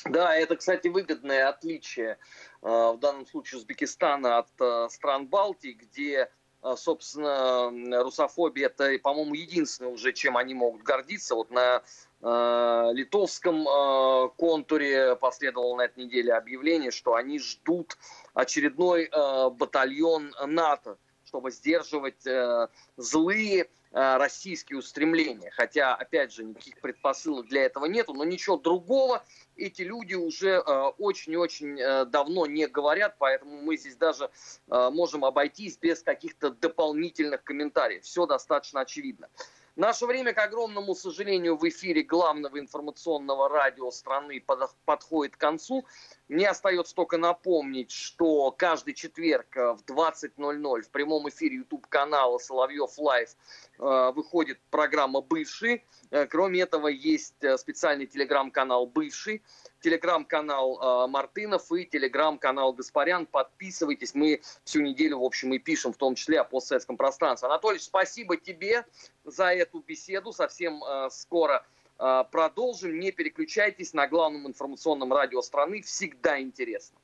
Да, 0.05 0.35
это, 0.35 0.57
кстати, 0.57 0.89
выгодное 0.89 1.49
отличие 1.49 2.19
э, 2.63 2.67
в 2.67 2.99
данном 3.01 3.27
случае 3.27 3.59
Узбекистана 3.59 4.39
от 4.39 4.49
э, 4.61 4.89
стран 4.89 5.27
Балтии, 5.27 5.73
где 5.73 6.31
а, 6.67 6.77
собственно, 6.77 8.03
русофобия 8.03 8.67
это, 8.67 8.99
по-моему, 9.01 9.35
единственное 9.35 9.93
уже, 9.93 10.13
чем 10.13 10.37
они 10.37 10.53
могут 10.53 10.83
гордиться. 10.83 11.37
Вот 11.37 11.51
на 11.51 11.77
э, 11.77 11.81
литовском 12.23 13.67
э, 13.69 14.29
контуре 14.37 15.17
последовало 15.17 15.77
на 15.77 15.83
этой 15.83 16.05
неделе 16.05 16.33
объявление, 16.33 16.91
что 16.91 17.15
они 17.15 17.39
ждут 17.39 17.97
очередной 18.35 19.05
э, 19.05 19.51
батальон 19.51 20.35
НАТО, 20.47 20.99
чтобы 21.25 21.51
сдерживать 21.51 22.27
э, 22.27 22.69
злые 22.97 23.69
Э, 23.99 24.19
российские 24.19 24.79
устремления. 24.79 25.51
Хотя, 25.53 25.95
опять 25.95 26.31
же, 26.31 26.45
никаких 26.45 26.79
предпосылок 26.83 27.47
для 27.47 27.63
этого 27.63 27.87
нету, 27.87 28.13
но 28.13 28.25
ничего 28.25 28.59
другого 28.59 29.25
эти 29.57 29.81
люди 29.81 30.13
уже 30.13 30.51
э, 30.51 30.81
очень-очень 30.99 31.81
э, 31.81 32.05
давно 32.05 32.45
не 32.45 32.67
говорят, 32.67 33.17
поэтому 33.19 33.63
мы 33.63 33.79
здесь 33.79 33.97
даже 33.97 34.29
можем 34.69 35.25
обойтись 35.25 35.79
без 35.79 36.03
каких-то 36.03 36.51
дополнительных 36.51 37.43
комментариев. 37.43 38.03
Все 38.03 38.27
достаточно 38.27 38.81
очевидно. 38.81 39.29
Наше 39.77 40.07
время, 40.07 40.33
к 40.33 40.39
огромному 40.39 40.95
сожалению, 40.95 41.59
в 41.59 41.69
эфире 41.69 42.03
главного 42.03 42.59
информационного 42.59 43.51
радио 43.51 43.91
страны 43.91 44.43
подходит 44.87 45.37
к 45.37 45.39
концу. 45.39 45.85
Мне 46.29 46.49
остается 46.49 46.95
только 46.95 47.19
напомнить, 47.19 47.93
что 47.93 48.51
каждый 48.51 48.95
четверг 48.95 49.47
в 49.55 49.81
20.00 49.87 50.83
в 50.83 50.91
прямом 50.91 51.29
эфире 51.29 51.57
YouTube-канала 51.57 52.39
Соловьев 52.39 52.99
Лайв 52.99 53.31
выходит 53.79 54.59
программа 54.71 55.21
«Бывший». 55.21 55.85
Кроме 56.31 56.61
этого, 56.61 56.89
есть 56.89 57.37
специальный 57.59 58.07
телеграм-канал 58.07 58.87
«Бывший», 58.87 59.43
телеграм-канал 59.87 60.81
э, 60.81 61.07
Мартынов 61.07 61.71
и 61.73 61.87
телеграм-канал 61.87 62.73
Гаспарян. 62.73 63.25
Подписывайтесь. 63.27 64.15
Мы 64.15 64.41
всю 64.65 64.81
неделю, 64.81 65.21
в 65.21 65.25
общем, 65.25 65.53
и 65.53 65.59
пишем, 65.59 65.93
в 65.93 65.97
том 65.97 66.17
числе 66.17 66.41
о 66.41 66.45
постсоветском 66.45 66.97
пространстве. 66.97 67.47
Анатолий, 67.47 67.79
спасибо 67.79 68.37
тебе 68.37 68.85
за 69.25 69.55
эту 69.55 69.81
беседу. 69.81 70.33
Совсем 70.33 70.83
э, 70.83 71.09
скоро 71.11 71.65
э, 71.65 71.76
продолжим. 71.97 72.99
Не 72.99 73.13
переключайтесь 73.13 73.93
на 73.95 74.07
главном 74.07 74.47
информационном 74.47 75.13
радио 75.13 75.43
страны. 75.43 75.83
Всегда 75.83 76.41
интересно. 76.41 76.99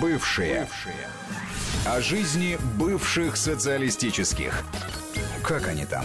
Бывшие. 0.00 0.60
Бывшие. 0.60 1.08
О 1.86 2.00
жизни 2.00 2.58
бывших 2.78 3.36
социалистических. 3.36 4.64
Как 5.46 5.68
они 5.68 5.86
там? 5.86 6.04